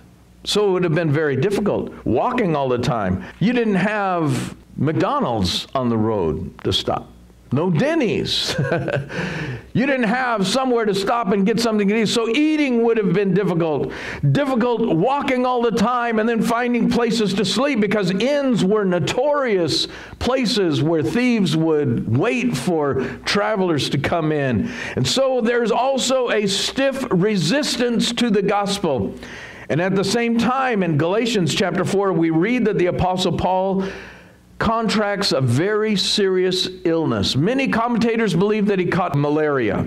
So 0.43 0.69
it 0.69 0.71
would 0.71 0.83
have 0.83 0.95
been 0.95 1.11
very 1.11 1.35
difficult 1.35 1.93
walking 2.05 2.55
all 2.55 2.67
the 2.67 2.79
time. 2.79 3.23
You 3.39 3.53
didn't 3.53 3.75
have 3.75 4.55
McDonald's 4.75 5.67
on 5.75 5.89
the 5.89 5.97
road 5.97 6.61
to 6.63 6.73
stop 6.73 7.12
no 7.53 7.69
Denny's. 7.69 8.55
you 9.73 9.85
didn't 9.85 10.03
have 10.03 10.47
somewhere 10.47 10.85
to 10.85 10.95
stop 10.95 11.27
and 11.27 11.45
get 11.45 11.59
something 11.59 11.87
to 11.87 12.01
eat. 12.01 12.07
So 12.07 12.27
eating 12.29 12.83
would 12.83 12.97
have 12.97 13.13
been 13.13 13.33
difficult. 13.33 13.91
Difficult 14.31 14.95
walking 14.95 15.45
all 15.45 15.61
the 15.61 15.71
time 15.71 16.17
and 16.17 16.27
then 16.27 16.41
finding 16.41 16.89
places 16.89 17.33
to 17.35 17.45
sleep 17.45 17.79
because 17.79 18.09
inns 18.09 18.65
were 18.65 18.83
notorious 18.83 19.87
places 20.17 20.81
where 20.81 21.03
thieves 21.03 21.55
would 21.55 22.17
wait 22.17 22.57
for 22.57 23.03
travelers 23.23 23.89
to 23.91 23.99
come 23.99 24.31
in. 24.31 24.71
And 24.95 25.07
so 25.07 25.39
there's 25.39 25.71
also 25.71 26.31
a 26.31 26.47
stiff 26.47 27.05
resistance 27.11 28.11
to 28.13 28.31
the 28.31 28.41
gospel. 28.41 29.13
And 29.69 29.81
at 29.81 29.95
the 29.95 30.03
same 30.03 30.37
time, 30.37 30.83
in 30.83 30.97
Galatians 30.97 31.53
chapter 31.53 31.85
4, 31.85 32.13
we 32.13 32.31
read 32.31 32.65
that 32.65 32.77
the 32.77 32.87
Apostle 32.87 33.37
Paul 33.37 33.87
contracts 34.63 35.33
a 35.33 35.41
very 35.41 35.93
serious 35.93 36.69
illness. 36.85 37.35
Many 37.35 37.67
commentators 37.67 38.33
believe 38.33 38.65
that 38.67 38.79
he 38.79 38.85
caught 38.85 39.13
malaria. 39.13 39.85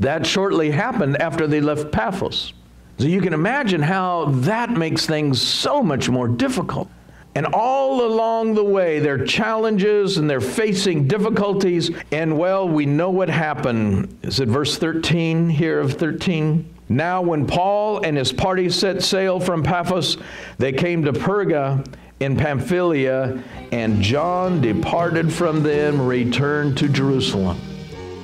That 0.00 0.26
shortly 0.26 0.68
happened 0.68 1.22
after 1.22 1.46
they 1.46 1.60
left 1.60 1.92
Paphos. 1.92 2.52
So 2.98 3.06
you 3.06 3.20
can 3.20 3.32
imagine 3.32 3.80
how 3.80 4.24
that 4.40 4.72
makes 4.72 5.06
things 5.06 5.40
so 5.40 5.80
much 5.80 6.08
more 6.08 6.26
difficult. 6.26 6.90
And 7.36 7.46
all 7.46 8.04
along 8.04 8.54
the 8.54 8.64
way, 8.64 8.98
there 8.98 9.14
are 9.14 9.24
challenges 9.24 10.18
and 10.18 10.28
they're 10.28 10.40
facing 10.40 11.06
difficulties. 11.06 11.92
And 12.10 12.36
well, 12.36 12.68
we 12.68 12.84
know 12.84 13.10
what 13.10 13.28
happened. 13.30 14.18
Is 14.22 14.40
it 14.40 14.48
verse 14.48 14.76
13 14.76 15.48
here 15.48 15.78
of 15.78 15.92
13? 15.92 16.68
Now, 16.88 17.22
when 17.22 17.46
Paul 17.46 18.00
and 18.04 18.16
his 18.16 18.32
party 18.32 18.70
set 18.70 19.04
sail 19.04 19.38
from 19.38 19.62
Paphos, 19.62 20.16
they 20.58 20.72
came 20.72 21.04
to 21.04 21.12
Perga 21.12 21.86
in 22.20 22.36
Pamphylia, 22.36 23.42
and 23.72 24.00
John 24.02 24.60
departed 24.60 25.32
from 25.32 25.62
them, 25.62 26.00
returned 26.00 26.78
to 26.78 26.88
Jerusalem. 26.88 27.58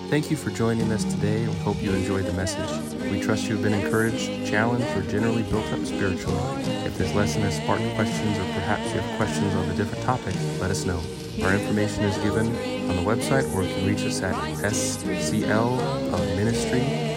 Thank 0.08 0.30
you 0.30 0.36
for 0.36 0.50
joining 0.50 0.92
us 0.92 1.04
today, 1.04 1.46
we 1.46 1.54
hope 1.56 1.82
you 1.82 1.92
enjoyed 1.92 2.26
the 2.26 2.32
message. 2.34 2.70
We 3.10 3.20
trust 3.20 3.46
you 3.48 3.54
have 3.54 3.62
been 3.62 3.74
encouraged, 3.74 4.46
challenged, 4.46 4.86
or 4.96 5.02
generally 5.10 5.42
built 5.44 5.66
up 5.72 5.84
spiritually. 5.84 6.38
If 6.84 6.96
this 6.98 7.14
lesson 7.14 7.42
has 7.42 7.56
sparked 7.56 7.84
questions, 7.94 8.38
or 8.38 8.44
perhaps 8.52 8.92
you 8.92 9.00
have 9.00 9.16
questions 9.16 9.54
on 9.54 9.68
a 9.68 9.74
different 9.74 10.04
topic, 10.04 10.34
let 10.60 10.70
us 10.70 10.84
know. 10.84 11.00
Our 11.42 11.54
information 11.54 12.04
is 12.04 12.16
given 12.18 12.48
on 12.90 12.96
the 12.96 13.02
website, 13.02 13.50
or 13.54 13.62
you 13.62 13.74
can 13.74 13.86
reach 13.86 14.02
us 14.02 14.20
at 14.22 14.34
sclministry 14.34 15.52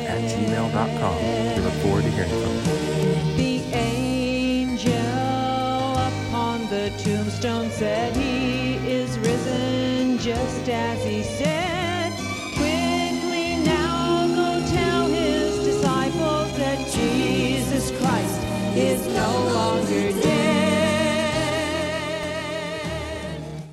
at 0.06 0.22
gmail.com. 0.32 1.56
We 1.56 1.62
look 1.62 1.74
forward 1.84 2.04
to 2.04 2.12
hearing 2.12 2.30
from 2.30 2.80
you. 2.80 2.85
Tombstone 6.98 7.70
said 7.72 8.16
he 8.16 8.76
is 8.88 9.18
risen 9.20 10.18
just 10.18 10.70
as 10.70 11.04
he. 11.04 11.25